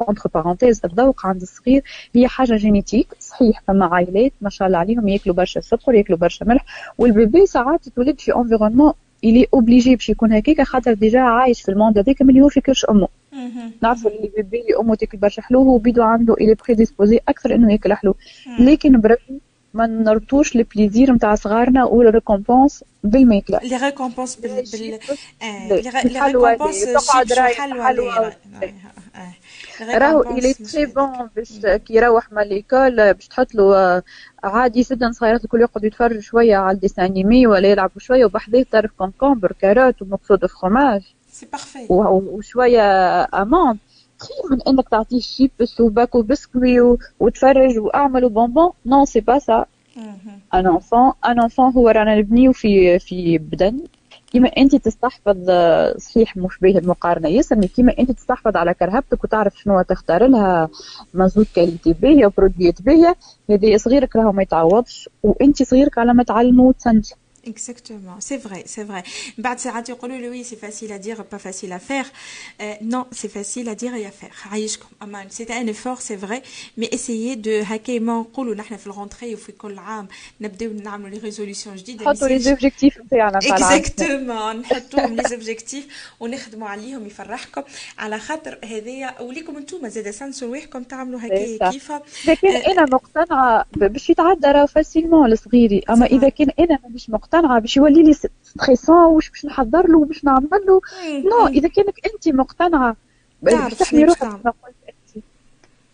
entre 0.00 0.30
parenthèses 0.34 0.80
الذوق 0.84 1.26
عند 1.26 1.42
الصغير 1.42 1.82
هي 2.14 2.28
حاجة 2.28 2.56
génétique 2.56 3.06
صحيح 3.20 3.62
فما 3.66 3.86
عائلات 3.86 4.32
ما 4.40 4.50
شاء 4.50 4.68
الله 4.68 4.78
عليهم 4.78 5.08
ياكلوا 5.08 5.36
برشا 5.36 5.60
سكر 5.60 5.94
ياكلوا 5.94 6.18
برشا 6.18 6.44
ملح 6.44 6.64
وال 6.98 7.14
bébé 7.14 7.46
ساعات 7.46 7.86
يتولد 7.86 8.20
في 8.20 8.34
environnement 8.36 8.92
il 9.24 9.46
est 9.54 9.67
obligé 9.67 9.94
باش 9.96 10.08
يكون 10.08 10.32
هكاك 10.32 10.62
خاطر 10.62 10.92
déjà 10.92 11.20
عايش 11.20 11.62
في 11.62 11.68
ال 11.70 11.75
monde 11.75 11.98
هذاك 11.98 12.22
ملي 12.22 12.40
هو 12.40 12.48
فيكرش 12.48 12.84
أمه. 12.84 13.08
نعرفوا 13.82 14.10
اللي 14.10 14.30
bébé 14.36 14.60
اللي 14.60 14.76
أمه 14.80 14.94
تاكل 14.94 15.18
برشا 15.18 15.42
حلو 15.42 15.62
هو 15.62 15.78
بيدو 15.78 16.02
عنده 16.02 16.34
il 16.34 16.54
est 16.54 16.69
prédisposé 16.69 17.20
أكثر 17.28 17.54
إنه 17.54 17.72
ياكل 17.72 17.92
حلو. 17.92 18.14
لكن 18.60 19.00
بربي 19.00 19.40
ما 19.76 19.86
نربطوش 19.86 20.56
ال 20.56 20.63
plaisir 20.63 21.12
نتاع 21.12 21.34
صغارنا 21.34 21.84
وال 21.84 22.01
récompense 22.01 22.84
بالماكلة. 23.04 23.58
لي 23.62 23.76
récompense 23.76 24.36
بال 24.36 24.64
بال 24.72 24.98
les 26.04 26.20
récompenses 26.20 26.84
chips 26.84 27.38
وحلوى 27.38 28.32
راهو 29.80 30.22
il 30.22 30.54
est 30.54 30.68
très 30.68 30.86
bon 30.86 31.28
باش 31.36 31.58
كي 31.66 31.94
يروح 31.94 32.32
من 32.32 32.42
l'école 32.42 33.14
باش 33.14 33.28
تحط 33.28 33.54
له 33.54 34.02
عادي 34.44 34.80
جدا 34.80 35.12
صغيرات 35.12 35.44
الكل 35.44 35.60
يقعدوا 35.60 35.86
يتفرجوا 35.86 36.20
شوية 36.20 36.56
على 36.56 36.74
ال 36.74 36.78
dessins 36.78 37.04
animés 37.04 37.46
ولا 37.46 37.68
يلعبوا 37.68 38.00
شوية 38.00 38.24
وبحذاه 38.24 38.64
طرف 38.72 38.90
concombre 38.98 39.52
carotte 39.60 40.02
ومقصود 40.02 40.46
فخوماج 40.46 41.02
c'est 41.30 41.46
parfait 41.46 41.86
وشوية 41.90 42.82
amandes 43.24 43.78
خير 44.18 44.50
من 44.50 44.62
إنك 44.68 44.88
تعطيه 44.88 45.20
شيبس 45.20 45.80
وباكو 45.80 46.22
بسكوي 46.22 46.96
وتفرج 47.20 47.78
وأعمل 47.78 48.28
bonbons. 48.28 48.70
non 48.86 49.04
c'est 49.04 49.20
pas 49.20 49.38
ça 49.38 49.64
un 50.54 50.66
enfant 50.66 51.12
un 51.26 51.40
enfant 51.40 51.72
هو 51.72 51.88
رانا 51.88 52.18
نبنيو 52.18 52.52
في 52.52 52.98
في 52.98 53.38
بدن. 53.38 53.80
كيما 54.32 54.48
أنت 54.48 54.76
تستحفظ 54.76 55.50
صحيح 55.98 56.36
مش 56.36 56.58
باهي 56.58 56.78
المقارنة. 56.78 57.28
ياسر 57.28 57.66
كيما 57.66 57.94
أنت 57.98 58.10
تستحفظ 58.10 58.56
على 58.56 58.74
كرهبتك 58.74 59.24
وتعرف 59.24 59.58
شنو 59.58 59.82
تختار 59.82 60.26
لها 60.26 60.68
مزود 61.14 61.46
qualité 61.54 61.92
باهية 61.92 62.26
وبرودويات 62.26 62.82
باهية 62.82 63.16
هذه 63.50 63.76
صغيرك 63.76 64.16
راهو 64.16 64.32
ما 64.32 64.42
يتعوضش. 64.42 65.08
وأنت 65.22 65.62
صغيرك 65.62 65.98
على 65.98 66.14
ما 66.14 66.22
تعلمه 66.22 66.62
وتسنج 66.64 67.12
Exactement, 67.46 68.16
c'est 68.18 68.36
vrai, 68.36 68.62
c'est 68.66 68.84
vrai. 68.84 69.02
بعد 69.38 69.58
ساعات 69.58 69.88
يقولوا 69.88 70.16
لي 70.16 70.30
oui 70.30 70.46
c'est 70.46 70.60
facile 70.66 70.92
à 70.92 70.98
dire 70.98 71.24
pas 71.24 71.38
facile 71.38 71.72
à 71.72 71.78
faire. 71.78 72.06
Euh, 72.60 72.74
non, 72.82 73.06
c'est 73.12 73.28
facile 73.28 73.68
à 73.68 73.74
dire 73.74 73.94
et 73.94 74.06
à 74.06 74.10
faire. 74.10 74.46
عايشكم 74.52 74.86
أمان 75.02 75.26
c'est 75.30 75.50
un 75.50 75.66
effort 75.66 76.00
c'est 76.00 76.16
vrai. 76.16 76.42
Mais 76.78 76.88
essayez 76.92 77.36
de 77.36 77.64
هكا 77.64 77.98
ما 77.98 78.12
نقولوا 78.20 78.54
نحن 78.54 78.76
في 78.76 78.86
ال 78.86 78.92
rentrée 78.92 79.34
وفي 79.34 79.52
كل 79.52 79.78
عام 79.78 80.08
نبداو 80.40 80.72
نعملوا 80.72 81.08
les 81.08 81.18
résolutions 81.18 81.76
جديده 81.76 82.04
نحطوا 82.04 82.28
les 82.28 82.38
objectifs 82.38 82.98
نتاعنا 82.98 83.38
exactement 83.38 84.56
نحطوهم 84.56 85.16
les 85.16 85.22
objectifs 85.28 85.86
ونخدموا 86.20 86.68
عليهم 86.68 87.06
يفرحكم 87.06 87.62
على 87.98 88.18
خاطر 88.18 88.58
هذايا 88.64 89.20
وليكم 89.20 89.56
أنتم 89.56 89.88
زاد 89.88 90.10
سنسوا 90.10 90.48
رواحكم 90.48 90.82
تعملوا 90.82 91.20
هكا 91.20 91.70
كيفا 91.70 92.02
اذا 92.24 92.34
كان 92.34 92.56
أنا 92.56 92.86
مقتنعه 92.92 93.64
باش 93.76 94.10
يتعدى 94.10 94.46
راه 94.46 94.66
facilement 94.66 95.30
لصغيري 95.30 95.82
اما 95.90 96.06
اذا 96.06 96.28
كان 96.28 96.50
أنا 96.58 96.78
مانيش 96.84 97.10
مقتنعه 97.10 97.35
باش 97.40 97.76
يولي 97.76 98.02
لي 98.02 98.12
stressant 98.12 98.96
واش 98.96 99.30
باش 99.30 99.44
نحضر 99.46 99.88
له 99.88 99.98
وباش 99.98 100.24
نعمل 100.24 100.48
له 100.68 100.80
non 101.30 101.46
اذا 101.46 101.68
كانك 101.68 101.94
انت 102.06 102.28
مقتنعه 102.28 102.96
تحمي 103.78 104.04
روحك 104.04 104.18
كما 104.20 104.52
قلت 104.64 104.74
انت 104.88 105.24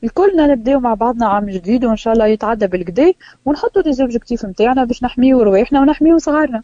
الكلنا 0.04 0.46
نبداو 0.46 0.80
مع 0.80 0.94
بعضنا 0.94 1.26
عام 1.26 1.50
جديد 1.50 1.84
وان 1.84 1.96
شاء 1.96 2.12
الله 2.12 2.26
يتعدى 2.26 2.66
بالكدا 2.66 3.12
ونحطوا 3.44 3.82
des 3.82 3.92
objectifs 3.92 4.44
نتاعنا 4.44 4.84
باش 4.84 5.02
نحميو 5.02 5.42
رواحنا 5.42 5.80
ونحميو 5.80 6.18
صغارنا 6.18 6.62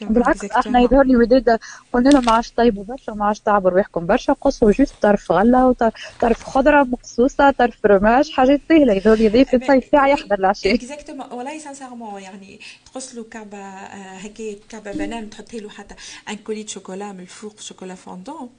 بالعكس 0.00 0.44
إحنا 0.44 0.80
يظهر 0.80 1.04
لي 1.04 1.16
وداد 1.16 1.58
قلنا 1.92 2.08
لهم 2.08 2.24
ما 2.24 2.32
عادش 2.32 2.50
طيبوا 2.50 2.84
برشا 2.84 3.10
ما 3.10 3.24
عادش 3.24 3.40
تعبوا 3.40 3.70
رواحكم 3.70 4.06
برشا 4.06 4.32
قصوا 4.32 4.72
juste 4.72 4.94
طرف 5.02 5.32
غله 5.32 5.68
وطرف 5.68 6.44
خضره 6.44 6.82
مقصوصه 6.82 7.50
طرف 7.50 7.86
رماش 7.86 8.32
حاجات 8.32 8.60
سهله 8.68 8.92
يظهر 8.92 9.16
لي 9.16 9.28
ضيف 9.28 9.54
الصيف 9.54 9.84
ساعه 9.84 10.06
يحضر 10.06 10.38
العشاء 10.38 10.74
exactement 10.74 11.26
والله 11.32 11.58
sincèrement 11.58 12.22
يعني 12.22 12.60
تقص 12.92 13.14
له 13.14 13.24
كعبه 13.24 13.64
هكا 13.94 14.56
كعبة 14.68 14.92
بنان 14.92 15.30
تحطي 15.30 15.60
له 15.60 15.68
حتى 15.68 15.94
un 16.28 16.36
coulis 16.36 16.68
chocolat 16.68 17.12
من 17.12 17.20
الفوق 17.20 17.60
chocolat 17.60 17.94
fondant 17.94 18.50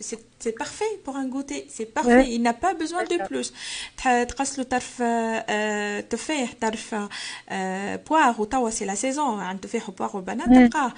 c'est 0.00 0.50
parfait 0.50 0.84
pour 1.06 1.16
un 1.16 1.32
goûter 1.32 1.64
c'est 1.68 1.88
parfait 1.96 2.38
il 2.38 2.42
n'a 2.42 2.52
pas 2.52 2.74
besoin 2.74 3.04
de 3.04 3.28
plus. 3.28 3.52
تقص 4.28 4.58
له 4.58 4.64
طرف 4.64 5.02
تفاح 6.10 6.54
طرف 6.60 6.94
poire 8.08 8.34
وتوا 8.38 8.70
c'est 8.70 8.84
la 8.84 8.94
saison 8.94 9.40
عند 9.40 9.60
تفاح 9.60 9.88
و 9.88 9.93
poire 9.93 10.18
البنات 10.18 10.48
تلقاه 10.48 10.92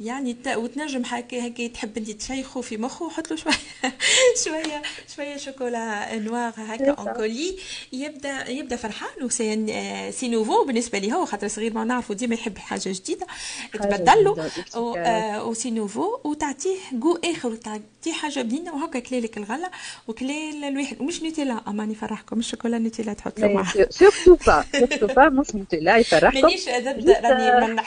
يعني 0.00 0.36
وتنجم 0.46 1.02
هكا 1.06 1.46
هكا 1.46 1.66
تحب 1.66 1.98
انت 1.98 2.10
تشيخه 2.10 2.60
في 2.60 2.76
مخه 2.76 3.06
وحط 3.06 3.30
له 3.30 3.36
شوية 3.36 3.54
شوية 4.44 4.82
شوية 5.16 5.36
chocolat 5.36 6.16
noir 6.18 6.52
هكا 6.56 6.90
un 6.90 7.12
coulis 7.12 7.56
يبدا 7.92 8.50
يبدا 8.50 8.76
فرحان 8.76 9.24
و 9.24 9.39
c'est 9.39 10.12
c'est 10.12 10.28
nouveau 10.28 10.64
بالنسبة 10.64 10.98
لي 10.98 11.12
هو 11.12 11.26
خاطر 11.26 11.48
صغير 11.48 11.74
ما 11.74 11.84
نعرفوا 11.84 12.14
ديما 12.22 12.34
يحب 12.34 12.58
حاجة 12.58 12.82
جديدة 12.86 13.26
تبدل 13.72 14.24
له. 14.24 14.50
و 15.44 15.48
c'est 15.48 15.70
nouveau 15.70 16.18
وتعطيه 16.24 16.76
جو 16.92 17.18
آخر 17.24 17.54
تعطيه 17.54 18.12
حاجة 18.12 18.42
بنينة 18.42 18.74
وهكا 18.74 18.98
كلالك 18.98 19.38
الغله 19.38 19.70
وكلال 20.08 20.64
الواحد. 20.64 21.00
ومش 21.00 21.22
نوتيلا 21.22 21.60
اماني 21.68 21.92
يفرحكم. 21.92 22.38
الشوكولا 22.38 22.78
نوتيلا 22.78 23.12
تحط 23.12 23.40
له 23.40 23.48
معاه. 23.48 23.86
surtout 23.90 24.34
pas 24.46 24.64
surtout 24.72 25.06
pas 25.06 25.28
مش 25.28 25.54
نوتيلا 25.54 25.96
يفرحكم 25.96 26.40
مانيش 26.40 26.68
ضد 26.68 27.10
راني 27.10 27.66
من 27.66 27.80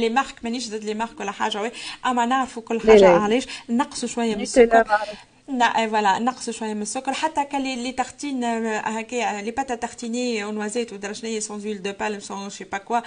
les 0.00 0.08
marques 0.08 0.34
مانيش 0.42 0.68
ضد 0.70 0.84
les 0.84 0.94
marques 0.94 1.20
ولا 1.20 1.30
حاجة. 1.30 1.72
أما 2.06 2.26
نعرفوا 2.26 2.62
كل 2.62 2.80
حاجة 2.80 3.08
علاش؟ 3.08 3.46
نقصوا 3.68 4.08
شوية 4.08 4.34
من 4.34 4.42
السكر. 4.42 4.84
voilà 5.46 6.18
نقصوا 6.18 6.52
شوية 6.52 6.74
من 6.74 6.82
السكر. 6.82 7.12
حتى 7.12 7.44
كلي 7.44 7.76
les 7.76 7.92
tartines 7.92 8.44
هكا 8.44 9.42
les 9.42 9.50
pâtes 9.50 9.74
à 9.74 9.82
tartiner 9.82 10.44
و 10.44 10.49
noisettes 10.49 10.92
ودرجنيه 10.92 11.40
sans 11.40 11.60
huile 11.60 11.82
de 11.82 11.92
palme 11.92 12.20
sans 12.20 12.50
je 12.50 12.55
sais 12.55 12.64
pas 12.64 12.78
quoi 12.78 13.00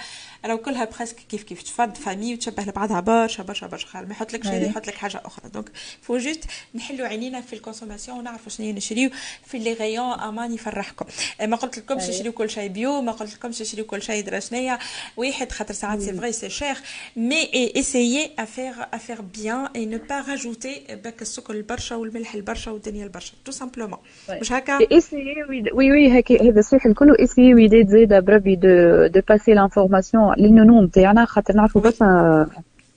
راهو 0.44 0.58
كلها 0.58 0.84
presque 0.84 1.16
كيف 1.16 1.42
كيف 1.42 1.62
تفض 1.62 1.94
famille 1.96 2.34
وتشبه 2.34 2.62
لبعضها 2.62 3.00
برشا 3.00 3.42
برشا 3.42 3.66
برشا. 3.66 3.86
خير 3.86 4.06
ما 4.06 4.12
يحط 4.12 4.32
لك 4.32 4.44
شيء 4.44 4.66
يحط 4.66 4.86
لك 4.86 4.94
حاجة 4.94 5.22
أخرى. 5.24 5.50
donc 5.50 5.70
faut 6.02 6.18
juste 6.18 6.44
نحلوا 6.74 7.06
عينينا 7.06 7.40
في 7.40 7.52
ال 7.52 7.57
consommation 7.57 8.18
ونعرفوا 8.18 8.50
شنو 8.50 8.72
نشريو 8.72 9.10
في 9.46 9.58
les 9.58 9.72
rayons 9.72 10.20
أمان 10.20 10.54
يفرحكم. 10.54 11.06
ما 11.42 11.56
قلت 11.56 11.78
لكمش 11.78 12.06
تشريو 12.06 12.32
كل 12.32 12.50
شيء 12.50 12.68
bio 12.68 13.00
ما 13.00 13.12
قلت 13.12 13.34
لكمش 13.34 13.58
تشريو 13.58 13.84
كل 13.84 14.02
شيء 14.02 14.24
درجنية. 14.24 14.78
واحد 15.16 15.52
خاطر 15.52 15.74
ساعات 15.74 16.00
c'est 16.00 16.12
vrai 16.12 16.32
c'est 16.32 16.50
cher 16.50 16.76
mais 17.16 17.72
essayez 17.76 18.30
à 18.38 18.44
faire 18.44 18.74
à 18.94 18.98
faire 18.98 19.20
bien 19.20 19.68
et 19.76 19.86
ne 19.86 19.98
pas 19.98 20.20
rajouter 20.20 20.84
باك 21.04 21.22
السكر 21.22 21.54
البرشا 21.54 21.96
والملح. 21.96 22.27
البرشا 22.34 22.70
والدنيا 22.70 23.04
البرشا. 23.04 23.32
tout 23.44 23.52
simplement 23.52 23.98
مش 24.40 24.52
هكا؟ 24.52 24.78
essayez 24.92 25.42
oui 25.72 25.92
oui 25.92 26.18
هكا 26.18 26.42
هذا 26.42 26.60
صحيح 26.60 26.86
الكل 26.86 27.16
essayez 27.16 27.54
ويدات 27.54 27.88
زاده 27.88 28.20
بربي 28.20 28.56
de 28.56 29.06
de 29.06 29.20
passer 29.28 29.54
l'information 29.54 30.34
لل 30.38 30.49
nounou 30.49 30.82
نتاعنا 30.82 31.24
خاطر 31.24 31.54
نعرفوا 31.54 31.80
برشا 31.80 32.46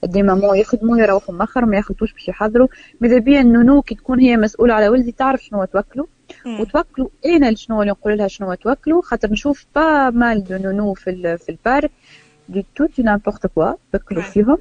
des 0.04 0.24
mamans 0.24 0.58
يخدموا 0.58 0.98
يروحوا 0.98 1.36
مخر 1.36 1.66
ما 1.66 1.78
ياخذوش 1.78 2.14
باش 2.14 2.28
يحضروا. 2.28 2.68
ماذا 3.02 3.18
بيا 3.18 3.42
ال 3.42 3.48
nounou 3.48 3.82
كي 3.82 3.96
تكون 3.96 4.20
هي 4.20 4.38
مسؤولة 4.38 4.74
على 4.74 4.90
ولدي 4.90 5.12
تعرف 5.12 5.44
شنو 5.44 5.66
توكلوا. 5.66 6.06
وتوكلوا 6.46 7.10
أنا 7.26 7.56
شنو 7.56 7.82
اللي 7.82 7.92
نقول 7.92 8.18
لها 8.18 8.28
شنو 8.28 8.54
توكلوا. 8.54 9.02
خاطر 9.02 9.32
نشوف 9.32 9.66
pas 9.76 10.10
mal 10.10 10.44
de 10.44 10.58
nounous 10.58 10.94
في 10.94 11.38
في 11.38 11.50
ال 11.50 11.58
parc 11.58 11.92
des 12.50 12.66
tout 12.76 13.00
n'importe 13.00 13.48
quoi 13.48 13.74
بكلوا 13.94 14.22
فيهم. 14.22 14.58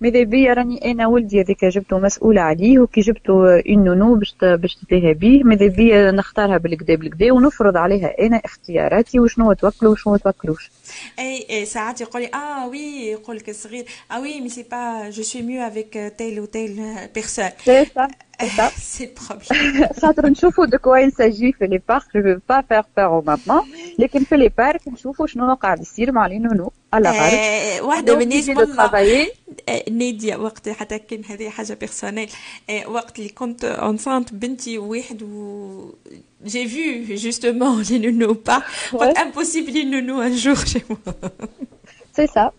ماذا 0.00 0.22
بيا 0.22 0.54
راني 0.54 0.90
أنا 0.90 1.06
ولدي 1.06 1.40
هذاك 1.40 1.64
جبته 1.64 1.98
مسؤولة 1.98 2.40
عليه 2.40 2.78
وكي 2.78 3.00
جبته 3.00 3.60
une 3.60 3.84
nounou 3.84 4.14
باش 4.14 4.34
باش 4.42 4.74
تتلهى 4.74 5.14
به 5.14 5.42
ماذا 5.44 5.66
بيا 5.66 6.10
نختارها 6.10 6.58
بالكدا 6.58 6.94
بالكدا 6.94 7.32
ونفرض 7.32 7.76
عليها 7.76 8.14
أنا 8.20 8.36
اختياراتي 8.36 9.20
وشنو 9.20 9.52
توكلوا 9.52 9.92
وشنو 9.92 10.16
توكلوش. 10.16 10.70
أي 11.18 11.46
أي 11.50 11.64
ساعات 11.64 12.00
يقول 12.00 12.22
لي 12.22 12.30
آه 12.34 12.68
oui 12.68 13.10
يقول 13.10 13.36
لك 13.36 13.48
الصغير 13.48 13.84
آه 14.12 14.20
oui 14.20 14.40
mais 14.40 14.48
c'est 14.48 14.62
pas 14.62 15.10
je 15.10 15.22
suis 15.22 15.42
mieux 15.42 15.62
avec 15.62 16.12
telle 16.18 16.40
و 16.40 16.44
telle 16.44 16.84
personne 17.14 17.48
c'est 18.76 19.04
ال 19.04 19.13
problème 19.13 19.88
خاطر 20.02 20.26
نشوفوا 20.26 20.66
de 20.66 20.78
quoi 20.78 21.06
il 21.06 21.10
s'agit 21.10 21.58
في 21.58 21.66
les 21.66 21.80
parcs 21.88 22.02
je 22.14 22.38
pas 22.48 22.60
faire 22.60 22.82
peur 22.96 23.20
mamans 23.20 23.64
لكن 23.98 24.24
في 24.24 24.36
les 24.36 24.48
parcs 24.58 24.88
نشوفوا 24.88 25.26
شنو 25.26 25.54
قاعد 25.54 25.80
يصير 25.80 26.12
مع 26.12 26.26
les 26.26 26.38
nounous 26.38 26.72
على 26.92 27.10
غالب 27.10 27.84
واحدة 27.84 28.16
من 28.16 28.22
الناس 28.22 28.50
قلنا 28.50 29.26
نادية 29.90 30.36
وقت 30.36 30.68
حتى 30.68 30.98
كان 30.98 31.24
هذه 31.24 31.48
حاجة 31.48 31.74
personnelle 31.74 32.28
وقت 32.86 33.18
اللي 33.18 33.28
كنت 33.30 33.64
enceinte 33.64 34.32
بنتي 34.34 34.78
واحد 34.78 35.22
و 35.22 35.92
j'ai 36.44 36.66
vu 36.66 37.16
justement 37.16 37.72
les 37.90 37.98
nounous 37.98 38.34
pas. 38.34 38.62
Ouais. 38.92 39.12
impossible 39.18 39.70
les 39.72 39.84
nounous 39.84 40.20
un 40.20 40.34
jour 40.44 40.58
chez 40.70 40.84
moi. 40.88 40.98
C'est 42.16 42.30
ça. 42.36 42.52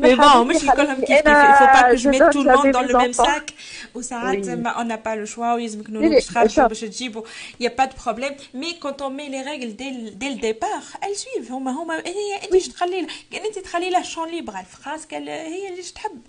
Mais 0.00 0.16
bon, 0.16 0.44
moi 0.44 0.52
je 0.54 0.58
suis 0.58 0.68
comme 0.68 0.94
kiff 1.08 1.22
kiff. 1.22 1.38
Il 1.50 1.54
faut 1.60 1.72
pas 1.76 1.90
que 1.90 1.96
je 1.96 2.08
mette 2.08 2.30
tout 2.32 2.44
le 2.44 2.52
monde 2.56 2.70
dans 2.70 2.82
le 2.82 2.94
même 3.02 3.12
sac. 3.12 3.54
وساعات 3.94 4.48
ما 4.48 4.74
on 4.78 4.84
n'a 4.84 4.98
pas 4.98 5.16
le 5.16 5.26
choix 5.26 5.54
ويلزمك 5.54 5.90
نونو 5.90 6.08
باش 6.10 6.26
تخرجوا 6.26 6.66
باش 6.66 6.80
تجيبوا 6.80 7.22
il 7.60 7.64
y 7.64 7.66
a 7.66 7.70
pas 7.70 7.86
de 7.86 7.94
problème 7.94 8.34
mais 8.54 8.78
quand 8.82 9.02
on 9.02 9.10
met 9.10 9.28
les 9.28 9.42
règles 9.42 9.76
dès 9.76 9.90
dès 10.22 10.30
le 10.30 10.40
départ 10.40 10.86
elles 11.02 11.16
suivent 11.16 11.50
هما 11.50 11.70
هما 11.70 11.94
هي 11.94 12.54
انت 12.54 12.70
تخلي 12.70 13.00
لها 13.00 13.08
كان 13.32 13.44
انت 13.44 13.58
تخلي 13.58 13.90
لها 13.90 14.02
شون 14.02 14.28
ليبر 14.28 14.58
الفراس 14.60 15.06
كان 15.06 15.28
هي 15.28 15.68
اللي 15.68 15.82
تحب 15.82 16.20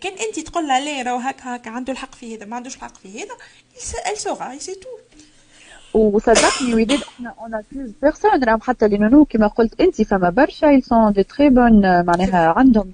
كان 0.00 0.12
انت 0.12 0.40
تقول 0.40 0.68
لها 0.68 0.80
لا 0.80 1.10
راهو 1.10 1.18
هكا 1.18 1.56
هكا 1.56 1.70
عنده 1.70 1.92
الحق 1.92 2.14
في 2.14 2.36
هذا 2.36 2.46
ما 2.46 2.56
عندوش 2.56 2.76
الحق 2.76 2.96
في 2.96 3.22
هذا 3.22 3.36
elle 4.08 4.18
saura 4.18 4.58
سي 4.58 4.74
تو 4.74 4.88
وصدقني 5.93 6.73
ولاد 6.73 6.91
إحنا 6.91 7.33
en 7.41 7.61
plus 7.71 7.91
personne 8.01 8.43
راهم 8.43 8.61
حتى 8.61 8.87
les 8.87 8.97
nounous 8.97 9.25
كما 9.25 9.47
قلت 9.47 9.81
أنت 9.81 10.01
فما 10.01 10.29
برشا 10.29 10.65
elles 10.65 10.83
sont 10.83 11.11
des 11.13 11.23
très 11.23 11.49
bonnes 11.49 12.05
معناها 12.05 12.53
عندهم 12.57 12.93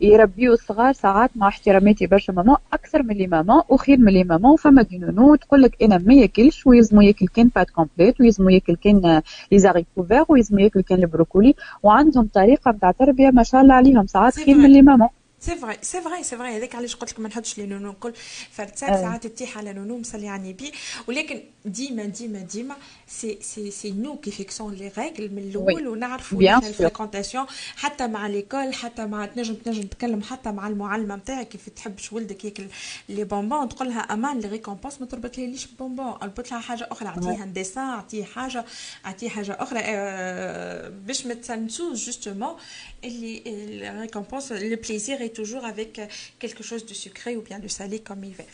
يربيو 0.00 0.52
الصغار 0.52 0.92
ساعات 0.92 1.30
مع 1.36 1.48
احتراماتي 1.48 2.06
برشا 2.06 2.32
ماما 2.32 2.56
أكثر 2.72 3.02
من 3.02 3.14
les 3.14 3.26
mamans 3.26 3.62
وخير 3.68 3.98
من 3.98 4.12
les 4.12 4.24
mamans 4.24 4.56
فما 4.56 4.82
des 4.82 4.98
nounous 4.98 5.34
تقول 5.34 5.62
لك 5.62 5.82
أنا 5.82 5.98
ما 5.98 6.14
ياكلش 6.14 6.66
ويلزمو 6.66 7.00
ياكل 7.00 7.26
كان 7.26 7.50
pâtes 7.56 7.70
complètes 7.70 8.20
ويلزمو 8.20 8.48
ياكل 8.48 8.76
كان 8.76 9.22
les 9.52 9.58
haricots 9.58 10.02
verts 10.02 10.24
ويلزمو 10.28 10.58
ياكل 10.58 10.80
كان 10.80 10.98
البروكولي 10.98 11.54
وعندهم 11.82 12.28
طريقة 12.34 12.70
نتاع 12.70 12.90
تربية 12.90 13.30
ما 13.30 13.42
شاء 13.42 13.60
الله 13.60 13.74
عليهم 13.74 14.06
ساعات 14.06 14.34
خير 14.34 14.54
من 14.56 14.70
les 14.72 14.82
mamans 14.82 15.08
c'est 15.44 15.56
vrai 15.56 15.76
c'est 15.82 16.00
vrai 16.00 16.22
c'est 16.22 16.36
vrai 16.36 16.56
هذاك 16.56 16.74
علاش 16.74 16.96
قلت 16.96 17.12
لك 17.12 17.20
ما 17.20 17.28
نحطش 17.28 17.58
les 17.58 17.66
nounous 17.66 17.88
نقول 17.88 18.14
فرتساك 18.50 18.90
ساعات 18.90 19.26
تتيح 19.26 19.58
على 19.58 19.72
nounou 19.72 19.98
مصلي 19.98 20.28
على 20.28 20.42
النبي 20.42 20.72
ولكن 21.06 21.42
ديما 21.64 22.04
ديما 22.04 22.38
ديما 22.38 22.76
c'est 23.08 23.38
c'est 23.40 23.70
c'est 23.70 23.90
nous 23.90 24.16
qui 24.16 24.30
fixons 24.30 24.74
les 24.74 24.92
règles 24.98 25.32
من 25.32 25.38
الأول 25.38 25.88
ونعرفوا 25.88 26.58
ال 26.58 26.64
fréquentations 26.64 27.46
حتى 27.76 28.06
مع 28.06 28.26
l'école 28.26 28.74
حتى 28.74 29.06
مع 29.06 29.26
تنجم 29.26 29.54
تنجم 29.54 29.82
تتكلم 29.82 30.22
حتى 30.22 30.52
مع 30.52 30.68
المعلمة 30.68 31.16
نتاعك 31.16 31.48
كيف 31.48 31.68
تحبش 31.68 32.12
ولدك 32.12 32.44
ياكل 32.44 32.66
les 33.08 33.24
bonbons 33.24 33.68
تقول 33.68 33.88
لها 33.88 34.00
أمان 34.00 34.40
les 34.40 34.48
récompenses 34.48 35.00
ما 35.00 35.06
تربط 35.06 35.38
ليش 35.38 35.66
بونبون. 35.66 36.06
اربط 36.22 36.50
لها 36.50 36.60
حاجة 36.60 36.88
أخرى. 36.90 37.08
أعطيها 37.08 37.44
dessin 37.44 37.84
أعطيه 37.84 38.24
حاجة 38.24 38.64
أعطيه 39.06 39.28
حاجة 39.28 39.56
أخرى. 39.60 39.80
أه 39.82 40.88
باش 40.88 41.26
ما 41.26 41.34
تنسوش 41.34 42.06
justement 42.06 42.56
اللي 43.04 43.42
ال 43.46 43.56
récompense 43.56 44.52
le 44.52 44.76
plaisir 44.76 45.20
toujours 45.34 45.66
avec 45.66 46.00
quelque 46.38 46.62
chose 46.62 46.86
de 46.86 46.94
sucré 46.94 47.36
ou 47.36 47.42
bien 47.42 47.58
de 47.58 47.68
salé 47.68 48.00
comme 48.00 48.24
il 48.24 48.32
veut. 48.32 48.44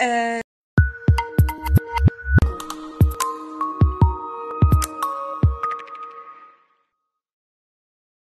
Euh, 0.00 0.40